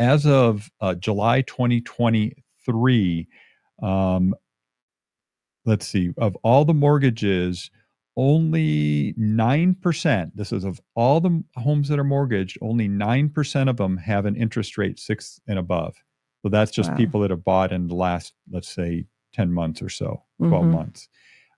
as 0.00 0.26
of 0.26 0.68
uh, 0.80 0.96
July 0.96 1.42
2023, 1.42 3.28
um, 3.80 4.34
let's 5.68 5.86
see, 5.86 6.12
of 6.16 6.36
all 6.42 6.64
the 6.64 6.74
mortgages, 6.74 7.70
only 8.16 9.14
9%, 9.18 10.30
this 10.34 10.52
is 10.52 10.64
of 10.64 10.80
all 10.96 11.20
the 11.20 11.44
homes 11.56 11.88
that 11.88 11.98
are 11.98 12.04
mortgaged, 12.04 12.58
only 12.62 12.88
9% 12.88 13.68
of 13.68 13.76
them 13.76 13.96
have 13.98 14.26
an 14.26 14.34
interest 14.34 14.78
rate 14.78 14.98
six 14.98 15.40
and 15.46 15.58
above. 15.58 15.94
So 16.42 16.48
that's 16.48 16.72
just 16.72 16.90
wow. 16.90 16.96
people 16.96 17.20
that 17.20 17.30
have 17.30 17.44
bought 17.44 17.70
in 17.72 17.86
the 17.86 17.94
last, 17.94 18.32
let's 18.50 18.68
say, 18.68 19.04
10 19.34 19.52
months 19.52 19.82
or 19.82 19.90
so, 19.90 20.24
12 20.38 20.52
mm-hmm. 20.52 20.72
months. 20.72 21.08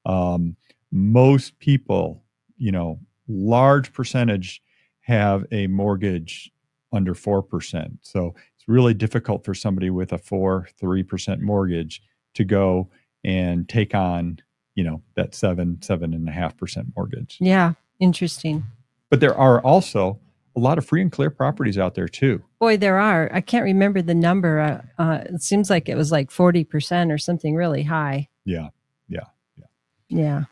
Um, 0.04 0.56
most 0.90 1.58
people, 1.60 2.24
you 2.56 2.72
know, 2.72 2.98
large 3.28 3.92
percentage 3.92 4.60
have 5.02 5.46
a 5.52 5.68
mortgage 5.68 6.50
under 6.92 7.14
4%. 7.14 7.98
So 8.02 8.34
it's 8.56 8.66
really 8.66 8.94
difficult 8.94 9.44
for 9.44 9.54
somebody 9.54 9.88
with 9.88 10.12
a 10.12 10.18
4, 10.18 10.68
3% 10.82 11.40
mortgage 11.40 12.02
to 12.34 12.44
go 12.44 12.90
and 13.24 13.68
take 13.68 13.94
on 13.94 14.38
you 14.74 14.84
know 14.84 15.02
that 15.16 15.34
seven 15.34 15.80
seven 15.82 16.14
and 16.14 16.28
a 16.28 16.32
half 16.32 16.56
percent 16.56 16.88
mortgage 16.96 17.36
yeah 17.40 17.72
interesting 17.98 18.64
but 19.10 19.20
there 19.20 19.36
are 19.36 19.60
also 19.60 20.20
a 20.56 20.60
lot 20.60 20.78
of 20.78 20.86
free 20.86 21.02
and 21.02 21.12
clear 21.12 21.30
properties 21.30 21.78
out 21.78 21.94
there 21.94 22.08
too. 22.08 22.42
Boy, 22.58 22.76
there 22.76 22.98
are. 22.98 23.30
I 23.32 23.40
can't 23.40 23.64
remember 23.64 24.02
the 24.02 24.14
number. 24.14 24.60
Uh, 24.60 25.02
uh, 25.02 25.18
it 25.26 25.42
seems 25.42 25.70
like 25.70 25.88
it 25.88 25.96
was 25.96 26.10
like 26.10 26.30
40% 26.30 27.12
or 27.12 27.18
something 27.18 27.54
really 27.54 27.82
high. 27.82 28.28
Yeah. 28.44 28.68
Yeah. 29.08 29.24
Yeah. 29.56 29.64
Yeah. 30.08 30.44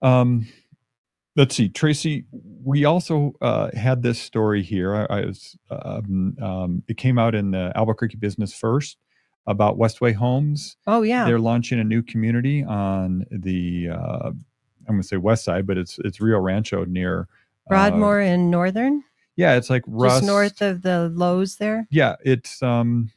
Um, 0.00 0.46
let's 1.36 1.54
see, 1.54 1.68
Tracy. 1.68 2.24
We 2.64 2.84
also 2.84 3.34
uh, 3.40 3.70
had 3.76 4.02
this 4.02 4.18
story 4.18 4.62
here. 4.62 4.94
I, 4.94 5.18
I 5.18 5.26
was. 5.26 5.56
Um, 5.70 6.36
um, 6.40 6.82
it 6.88 6.96
came 6.96 7.18
out 7.18 7.34
in 7.34 7.50
the 7.52 7.72
Albuquerque 7.74 8.16
Business 8.16 8.54
First 8.54 8.98
about 9.46 9.78
Westway 9.78 10.14
Homes. 10.14 10.76
Oh 10.86 11.02
yeah, 11.02 11.24
they're 11.24 11.38
launching 11.38 11.80
a 11.80 11.84
new 11.84 12.02
community 12.02 12.64
on 12.64 13.24
the. 13.30 13.90
Uh, 13.90 14.30
I'm 14.88 14.96
going 14.96 15.02
to 15.02 15.06
say 15.06 15.16
west 15.16 15.44
side, 15.44 15.66
but 15.66 15.78
it's 15.78 15.98
it's 16.04 16.20
Rio 16.20 16.38
Rancho 16.38 16.84
near 16.84 17.20
uh, 17.20 17.68
Broadmoor 17.68 18.20
in 18.20 18.50
Northern. 18.50 19.04
Yeah, 19.36 19.56
it's 19.56 19.70
like 19.70 19.82
Russ, 19.86 20.14
just 20.14 20.26
north 20.26 20.60
of 20.60 20.82
the 20.82 21.10
Lowe's 21.14 21.56
there. 21.56 21.86
Yeah, 21.90 22.16
it's 22.24 22.62
um. 22.62 23.10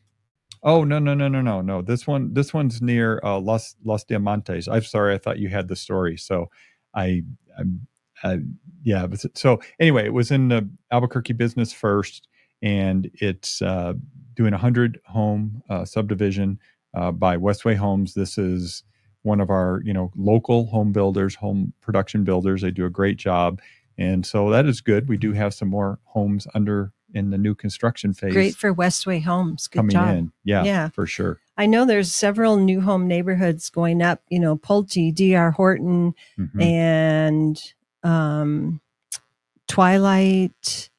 Oh 0.63 0.83
no 0.83 0.97
no 0.97 1.13
no 1.13 1.27
no 1.27 1.41
no 1.41 1.61
no! 1.61 1.81
This 1.83 2.07
one 2.07 2.33
this 2.33 2.53
one's 2.53 2.81
near 2.81 3.19
uh, 3.23 3.39
Los 3.39 3.75
Los 3.83 4.03
Diamantes. 4.03 4.67
I'm 4.71 4.81
sorry, 4.81 5.13
I 5.13 5.19
thought 5.19 5.37
you 5.37 5.49
had 5.49 5.67
the 5.67 5.75
story, 5.75 6.17
so 6.17 6.49
I 6.95 7.23
I'm 7.57 7.87
uh, 8.23 8.37
yeah. 8.83 9.05
So 9.33 9.59
anyway, 9.79 10.05
it 10.05 10.13
was 10.13 10.31
in 10.31 10.47
the 10.47 10.67
Albuquerque 10.91 11.33
Business 11.33 11.71
First, 11.73 12.27
and 12.61 13.09
it's 13.15 13.61
uh, 13.61 13.93
doing 14.35 14.53
a 14.53 14.57
hundred 14.57 14.99
home 15.05 15.63
uh, 15.69 15.85
subdivision 15.85 16.59
uh, 16.93 17.11
by 17.11 17.37
Westway 17.37 17.75
Homes. 17.75 18.13
This 18.13 18.37
is 18.37 18.83
one 19.23 19.41
of 19.41 19.49
our 19.49 19.81
you 19.83 19.93
know 19.93 20.11
local 20.15 20.67
home 20.67 20.91
builders, 20.91 21.35
home 21.35 21.73
production 21.81 22.23
builders. 22.23 22.61
They 22.61 22.71
do 22.71 22.85
a 22.85 22.89
great 22.89 23.17
job, 23.17 23.61
and 23.97 24.25
so 24.25 24.49
that 24.51 24.65
is 24.65 24.81
good. 24.81 25.09
We 25.09 25.17
do 25.17 25.33
have 25.33 25.53
some 25.53 25.69
more 25.69 25.99
homes 26.05 26.47
under 26.53 26.91
in 27.13 27.29
the 27.29 27.37
new 27.37 27.55
construction 27.55 28.13
phase. 28.13 28.33
Great 28.33 28.55
for 28.55 28.73
Westway 28.73 29.23
Homes. 29.23 29.67
Good 29.67 29.79
coming 29.79 29.91
job. 29.91 30.15
in. 30.15 30.31
Yeah, 30.43 30.63
yeah, 30.63 30.89
for 30.89 31.07
sure. 31.07 31.39
I 31.57 31.65
know 31.65 31.85
there's 31.85 32.13
several 32.13 32.57
new 32.57 32.81
home 32.81 33.07
neighborhoods 33.07 33.69
going 33.69 34.01
up. 34.01 34.21
You 34.29 34.39
know, 34.39 34.57
Pulte, 34.57 35.13
D.R. 35.13 35.51
Horton, 35.51 36.13
mm-hmm. 36.37 36.61
and 36.61 37.73
um, 38.03 38.81
Twilight, 39.67 40.89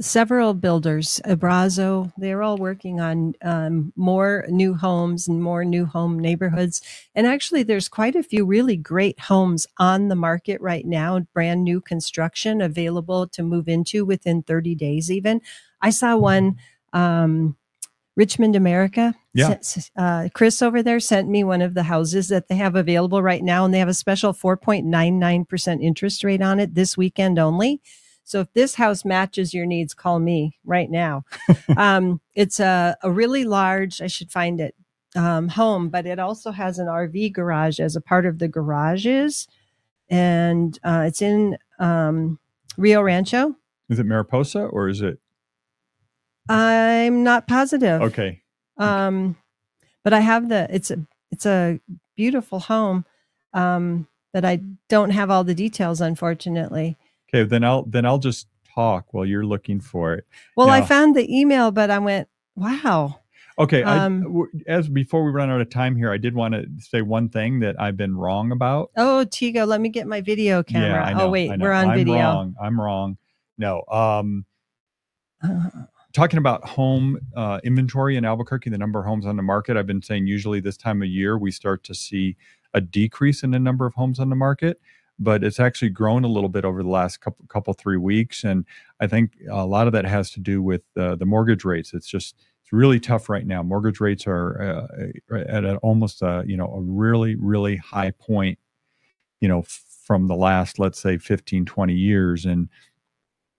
several 0.00 0.54
builders, 0.54 1.20
Abrazo, 1.24 2.12
they're 2.16 2.42
all 2.42 2.56
working 2.56 3.00
on 3.00 3.34
um, 3.42 3.92
more 3.94 4.44
new 4.48 4.74
homes 4.74 5.28
and 5.28 5.42
more 5.42 5.64
new 5.64 5.86
home 5.86 6.18
neighborhoods. 6.18 6.80
And 7.14 7.26
actually, 7.26 7.62
there's 7.62 7.88
quite 7.88 8.16
a 8.16 8.22
few 8.22 8.44
really 8.44 8.76
great 8.76 9.20
homes 9.20 9.66
on 9.78 10.08
the 10.08 10.16
market 10.16 10.60
right 10.60 10.86
now, 10.86 11.20
brand 11.34 11.62
new 11.62 11.80
construction 11.80 12.60
available 12.60 13.28
to 13.28 13.42
move 13.42 13.68
into 13.68 14.04
within 14.04 14.42
30 14.42 14.74
days, 14.74 15.10
even. 15.10 15.40
I 15.80 15.90
saw 15.90 16.16
one. 16.16 16.56
Um, 16.92 17.56
Richmond 18.16 18.54
America. 18.54 19.14
Yeah. 19.32 19.56
Uh, 19.96 20.28
Chris 20.34 20.60
over 20.60 20.82
there 20.82 21.00
sent 21.00 21.28
me 21.28 21.42
one 21.42 21.62
of 21.62 21.72
the 21.72 21.84
houses 21.84 22.28
that 22.28 22.48
they 22.48 22.56
have 22.56 22.74
available 22.74 23.22
right 23.22 23.42
now, 23.42 23.64
and 23.64 23.72
they 23.72 23.78
have 23.78 23.88
a 23.88 23.94
special 23.94 24.34
4.99% 24.34 25.82
interest 25.82 26.24
rate 26.24 26.42
on 26.42 26.60
it 26.60 26.74
this 26.74 26.98
weekend 26.98 27.38
only. 27.38 27.80
So 28.30 28.38
if 28.38 28.52
this 28.52 28.76
house 28.76 29.04
matches 29.04 29.52
your 29.52 29.66
needs, 29.66 29.92
call 29.92 30.20
me 30.20 30.56
right 30.64 30.88
now. 30.88 31.24
um, 31.76 32.20
it's 32.36 32.60
a, 32.60 32.96
a 33.02 33.10
really 33.10 33.42
large, 33.44 34.00
I 34.00 34.06
should 34.06 34.30
find 34.30 34.60
it, 34.60 34.76
um, 35.16 35.48
home, 35.48 35.88
but 35.88 36.06
it 36.06 36.20
also 36.20 36.52
has 36.52 36.78
an 36.78 36.86
RV 36.86 37.32
garage 37.32 37.80
as 37.80 37.96
a 37.96 38.00
part 38.00 38.26
of 38.26 38.38
the 38.38 38.46
garages. 38.46 39.48
And 40.08 40.78
uh, 40.84 41.06
it's 41.08 41.20
in 41.20 41.58
um, 41.80 42.38
Rio 42.76 43.02
Rancho. 43.02 43.56
Is 43.88 43.98
it 43.98 44.06
Mariposa 44.06 44.60
or 44.60 44.88
is 44.88 45.00
it 45.00 45.18
I'm 46.48 47.24
not 47.24 47.48
positive. 47.48 48.00
Okay. 48.00 48.42
Um, 48.76 49.36
but 50.04 50.12
I 50.12 50.20
have 50.20 50.48
the 50.48 50.68
it's 50.72 50.92
a 50.92 51.04
it's 51.32 51.46
a 51.46 51.80
beautiful 52.14 52.60
home. 52.60 53.04
Um, 53.52 54.06
but 54.32 54.44
I 54.44 54.60
don't 54.88 55.10
have 55.10 55.30
all 55.30 55.42
the 55.42 55.54
details, 55.54 56.00
unfortunately. 56.00 56.96
Okay, 57.32 57.44
then 57.44 57.64
I'll 57.64 57.84
then 57.84 58.04
I'll 58.04 58.18
just 58.18 58.48
talk 58.74 59.12
while 59.12 59.26
you're 59.26 59.46
looking 59.46 59.80
for 59.80 60.14
it. 60.14 60.26
Well, 60.56 60.68
now, 60.68 60.74
I 60.74 60.82
found 60.82 61.16
the 61.16 61.38
email, 61.38 61.70
but 61.70 61.90
I 61.90 61.98
went, 61.98 62.28
wow. 62.56 63.20
Okay, 63.58 63.82
um, 63.82 64.48
I, 64.66 64.72
as 64.72 64.88
before 64.88 65.22
we 65.22 65.30
run 65.32 65.50
out 65.50 65.60
of 65.60 65.68
time 65.68 65.94
here, 65.94 66.10
I 66.10 66.16
did 66.16 66.34
want 66.34 66.54
to 66.54 66.66
say 66.78 67.02
one 67.02 67.28
thing 67.28 67.60
that 67.60 67.78
I've 67.78 67.96
been 67.96 68.16
wrong 68.16 68.52
about. 68.52 68.90
Oh, 68.96 69.26
Tego, 69.28 69.66
let 69.66 69.80
me 69.80 69.90
get 69.90 70.06
my 70.06 70.22
video 70.22 70.62
camera. 70.62 71.08
Yeah, 71.08 71.12
know, 71.12 71.26
oh, 71.26 71.30
wait, 71.30 71.50
we're 71.58 71.72
on 71.72 71.90
I'm 71.90 71.98
video. 71.98 72.14
Wrong. 72.14 72.54
I'm 72.60 72.80
wrong. 72.80 73.18
No. 73.58 73.84
Um, 73.90 74.46
uh, 75.42 75.68
talking 76.14 76.38
about 76.38 76.66
home 76.66 77.18
uh, 77.36 77.60
inventory 77.62 78.16
in 78.16 78.24
Albuquerque, 78.24 78.70
the 78.70 78.78
number 78.78 78.98
of 78.98 79.04
homes 79.04 79.26
on 79.26 79.36
the 79.36 79.42
market, 79.42 79.76
I've 79.76 79.86
been 79.86 80.02
saying 80.02 80.26
usually 80.26 80.60
this 80.60 80.78
time 80.78 81.02
of 81.02 81.08
year 81.08 81.36
we 81.36 81.50
start 81.50 81.84
to 81.84 81.94
see 81.94 82.36
a 82.72 82.80
decrease 82.80 83.42
in 83.42 83.50
the 83.50 83.58
number 83.58 83.84
of 83.84 83.92
homes 83.94 84.18
on 84.20 84.30
the 84.30 84.36
market, 84.36 84.80
but 85.20 85.44
it's 85.44 85.60
actually 85.60 85.90
grown 85.90 86.24
a 86.24 86.28
little 86.28 86.48
bit 86.48 86.64
over 86.64 86.82
the 86.82 86.88
last 86.88 87.20
couple, 87.20 87.44
couple 87.48 87.72
three 87.74 87.98
weeks, 87.98 88.42
and 88.42 88.64
I 88.98 89.06
think 89.06 89.32
a 89.50 89.66
lot 89.66 89.86
of 89.86 89.92
that 89.92 90.06
has 90.06 90.30
to 90.32 90.40
do 90.40 90.62
with 90.62 90.82
uh, 90.96 91.14
the 91.16 91.26
mortgage 91.26 91.64
rates. 91.64 91.92
It's 91.92 92.08
just 92.08 92.36
it's 92.62 92.72
really 92.72 92.98
tough 92.98 93.28
right 93.28 93.46
now. 93.46 93.62
Mortgage 93.62 94.00
rates 94.00 94.24
are 94.26 94.88
uh, 95.30 95.36
at 95.36 95.64
a, 95.64 95.76
almost 95.76 96.22
a 96.22 96.42
you 96.46 96.56
know 96.56 96.72
a 96.72 96.80
really 96.80 97.36
really 97.36 97.76
high 97.76 98.12
point, 98.12 98.58
you 99.40 99.48
know, 99.48 99.62
from 99.62 100.26
the 100.26 100.36
last 100.36 100.78
let's 100.78 100.98
say 100.98 101.18
15 101.18 101.66
20 101.66 101.94
years 101.94 102.44
and 102.44 102.68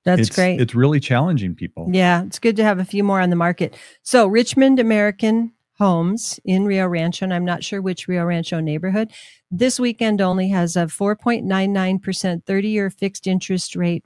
that's 0.03 0.21
it's, 0.21 0.35
great. 0.35 0.59
It's 0.59 0.73
really 0.73 0.99
challenging 0.99 1.53
people. 1.53 1.87
Yeah, 1.91 2.23
it's 2.23 2.39
good 2.39 2.55
to 2.55 2.63
have 2.63 2.79
a 2.79 2.85
few 2.85 3.03
more 3.03 3.21
on 3.21 3.29
the 3.29 3.35
market. 3.35 3.77
So, 4.01 4.25
Richmond 4.25 4.79
American 4.79 5.53
Homes 5.81 6.39
in 6.45 6.65
Rio 6.65 6.87
Rancho, 6.87 7.25
and 7.25 7.33
I'm 7.33 7.43
not 7.43 7.63
sure 7.63 7.81
which 7.81 8.07
Rio 8.07 8.23
Rancho 8.23 8.59
neighborhood, 8.59 9.11
this 9.49 9.79
weekend 9.79 10.21
only 10.21 10.49
has 10.49 10.75
a 10.75 10.81
4.99% 10.81 12.45
30 12.45 12.67
year 12.67 12.91
fixed 12.91 13.25
interest 13.25 13.75
rate 13.75 14.05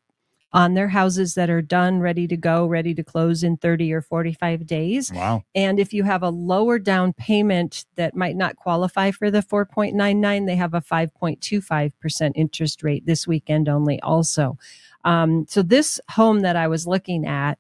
on 0.54 0.74
their 0.74 0.88
houses 0.88 1.36
that 1.36 1.50
are 1.50 1.62
done, 1.62 2.00
ready 2.00 2.30
to 2.30 2.38
go, 2.38 2.66
ready 2.66 2.94
to 2.94 3.04
close 3.04 3.44
in 3.44 3.58
30 3.58 3.92
or 3.92 4.02
45 4.02 4.66
days. 4.66 5.12
Wow. 5.12 5.44
And 5.54 5.78
if 5.78 5.92
you 5.92 6.06
have 6.06 6.24
a 6.24 6.30
lower 6.30 6.80
down 6.80 7.12
payment 7.12 7.84
that 7.98 8.16
might 8.16 8.38
not 8.38 8.56
qualify 8.56 9.12
for 9.12 9.30
the 9.30 9.42
4.99, 9.42 10.48
they 10.48 10.56
have 10.56 10.74
a 10.74 10.80
5.25% 10.80 12.32
interest 12.36 12.84
rate 12.84 13.06
this 13.06 13.28
weekend 13.28 13.68
only 13.68 14.00
also. 14.00 14.58
Um, 15.04 15.46
so 15.50 15.62
this 15.62 16.00
home 16.12 16.40
that 16.40 16.56
I 16.56 16.70
was 16.70 16.88
looking 16.88 17.28
at, 17.28 17.60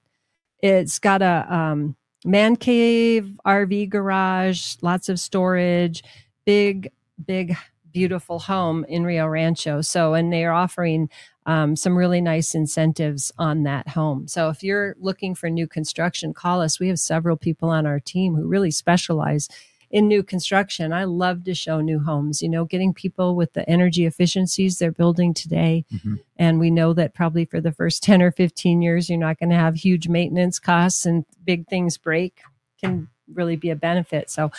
it's 0.59 0.99
got 0.99 1.21
a 1.21 1.53
um, 1.53 1.97
man 2.23 2.55
cave, 2.55 3.37
RV 3.45 3.89
garage, 3.89 4.75
lots 4.81 5.09
of 5.09 5.19
storage, 5.19 6.03
big, 6.45 6.91
big, 7.23 7.55
beautiful 7.91 8.39
home 8.39 8.85
in 8.89 9.05
Rio 9.05 9.25
Rancho. 9.25 9.81
So, 9.81 10.13
and 10.13 10.31
they're 10.31 10.51
offering 10.51 11.09
um, 11.45 11.75
some 11.75 11.97
really 11.97 12.21
nice 12.21 12.53
incentives 12.53 13.31
on 13.37 13.63
that 13.63 13.87
home. 13.89 14.27
So, 14.27 14.49
if 14.49 14.63
you're 14.63 14.95
looking 14.99 15.35
for 15.35 15.49
new 15.49 15.67
construction, 15.67 16.33
call 16.33 16.61
us. 16.61 16.79
We 16.79 16.89
have 16.89 16.99
several 16.99 17.37
people 17.37 17.69
on 17.69 17.85
our 17.85 17.99
team 17.99 18.35
who 18.35 18.47
really 18.47 18.71
specialize 18.71 19.47
in 19.91 20.07
new 20.07 20.23
construction. 20.23 20.93
I 20.93 21.03
love 21.05 21.43
to 21.45 21.53
show 21.53 21.81
new 21.81 21.99
homes, 21.99 22.41
you 22.41 22.49
know, 22.49 22.65
getting 22.65 22.93
people 22.93 23.35
with 23.35 23.53
the 23.53 23.67
energy 23.69 24.05
efficiencies 24.05 24.77
they're 24.77 24.91
building 24.91 25.33
today. 25.33 25.85
Mm-hmm. 25.93 26.15
And 26.37 26.59
we 26.59 26.69
know 26.69 26.93
that 26.93 27.13
probably 27.13 27.45
for 27.45 27.61
the 27.61 27.71
first 27.71 28.03
10 28.03 28.21
or 28.21 28.31
15 28.31 28.81
years, 28.81 29.09
you're 29.09 29.19
not 29.19 29.39
going 29.39 29.49
to 29.49 29.55
have 29.55 29.75
huge 29.75 30.07
maintenance 30.07 30.59
costs 30.59 31.05
and 31.05 31.25
big 31.43 31.67
things 31.67 31.97
break 31.97 32.41
can 32.81 33.07
really 33.33 33.55
be 33.55 33.69
a 33.69 33.75
benefit. 33.75 34.29
So, 34.29 34.51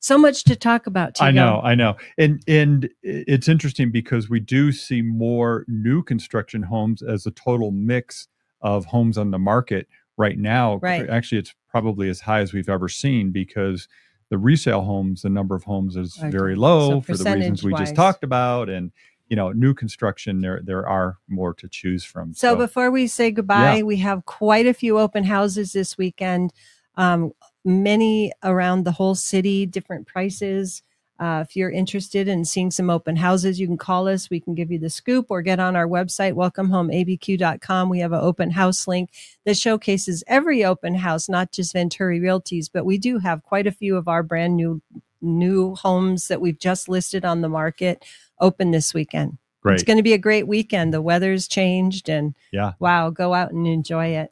so 0.00 0.16
much 0.16 0.44
to 0.44 0.56
talk 0.56 0.86
about. 0.86 1.20
I 1.20 1.30
know, 1.30 1.60
I 1.62 1.74
know, 1.74 1.96
and 2.16 2.42
and 2.48 2.88
it's 3.02 3.48
interesting 3.48 3.90
because 3.90 4.30
we 4.30 4.40
do 4.40 4.72
see 4.72 5.02
more 5.02 5.64
new 5.68 6.02
construction 6.02 6.62
homes 6.62 7.02
as 7.02 7.26
a 7.26 7.30
total 7.32 7.70
mix 7.70 8.26
of 8.62 8.86
homes 8.86 9.18
on 9.18 9.30
the 9.30 9.38
market 9.38 9.86
right 10.16 10.38
now. 10.38 10.76
Right. 10.76 11.08
Actually, 11.08 11.38
it's 11.38 11.54
probably 11.68 12.08
as 12.08 12.20
high 12.20 12.40
as 12.40 12.52
we've 12.52 12.68
ever 12.68 12.88
seen 12.88 13.30
because 13.30 13.88
the 14.30 14.38
resale 14.38 14.82
homes, 14.82 15.22
the 15.22 15.28
number 15.28 15.54
of 15.54 15.64
homes 15.64 15.96
is 15.96 16.16
okay. 16.18 16.30
very 16.30 16.56
low 16.56 16.88
so 16.88 17.00
for 17.00 17.16
the 17.16 17.34
reasons 17.34 17.62
we 17.62 17.74
just 17.74 17.94
talked 17.94 18.24
about, 18.24 18.70
and 18.70 18.92
you 19.28 19.36
know, 19.36 19.52
new 19.52 19.74
construction 19.74 20.40
there 20.40 20.60
there 20.64 20.88
are 20.88 21.18
more 21.28 21.52
to 21.54 21.68
choose 21.68 22.04
from. 22.04 22.32
So, 22.32 22.52
so 22.52 22.56
before 22.56 22.90
we 22.90 23.06
say 23.06 23.30
goodbye, 23.30 23.76
yeah. 23.76 23.82
we 23.82 23.96
have 23.98 24.24
quite 24.24 24.66
a 24.66 24.74
few 24.74 24.98
open 24.98 25.24
houses 25.24 25.72
this 25.72 25.98
weekend. 25.98 26.52
Um, 26.96 27.32
many 27.64 28.32
around 28.42 28.84
the 28.84 28.92
whole 28.92 29.14
city, 29.14 29.66
different 29.66 30.06
prices. 30.06 30.82
Uh, 31.20 31.44
if 31.46 31.54
you're 31.54 31.70
interested 31.70 32.28
in 32.28 32.46
seeing 32.46 32.70
some 32.70 32.88
open 32.88 33.14
houses, 33.14 33.60
you 33.60 33.66
can 33.66 33.76
call 33.76 34.08
us. 34.08 34.30
We 34.30 34.40
can 34.40 34.54
give 34.54 34.70
you 34.70 34.78
the 34.78 34.88
scoop 34.88 35.26
or 35.28 35.42
get 35.42 35.60
on 35.60 35.76
our 35.76 35.86
website, 35.86 36.32
welcomehomeabq.com. 36.32 37.90
We 37.90 37.98
have 37.98 38.12
an 38.12 38.20
open 38.20 38.50
house 38.50 38.88
link 38.88 39.10
that 39.44 39.58
showcases 39.58 40.24
every 40.26 40.64
open 40.64 40.94
house, 40.94 41.28
not 41.28 41.52
just 41.52 41.74
Venturi 41.74 42.20
Realties, 42.20 42.70
but 42.72 42.86
we 42.86 42.96
do 42.96 43.18
have 43.18 43.42
quite 43.42 43.66
a 43.66 43.72
few 43.72 43.96
of 43.96 44.08
our 44.08 44.22
brand 44.22 44.56
new 44.56 44.80
new 45.22 45.74
homes 45.74 46.28
that 46.28 46.40
we've 46.40 46.58
just 46.58 46.88
listed 46.88 47.26
on 47.26 47.42
the 47.42 47.48
market 47.50 48.02
open 48.40 48.70
this 48.70 48.94
weekend. 48.94 49.36
Great. 49.60 49.74
It's 49.74 49.82
going 49.82 49.98
to 49.98 50.02
be 50.02 50.14
a 50.14 50.18
great 50.18 50.48
weekend. 50.48 50.94
The 50.94 51.02
weather's 51.02 51.46
changed 51.46 52.08
and 52.08 52.34
Yeah. 52.52 52.72
wow, 52.78 53.10
go 53.10 53.34
out 53.34 53.52
and 53.52 53.66
enjoy 53.66 54.06
it. 54.06 54.30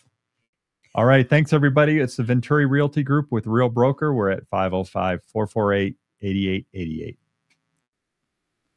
All 0.94 1.05
right. 1.05 1.29
Thanks, 1.29 1.53
everybody. 1.53 1.98
It's 1.98 2.16
the 2.16 2.22
Venturi 2.22 2.64
Realty 2.64 3.03
Group 3.03 3.27
with 3.31 3.46
Real 3.46 3.68
Broker. 3.68 4.14
We're 4.14 4.31
at 4.31 4.48
505 4.48 5.20
448 5.31 5.96
8888. 6.23 7.28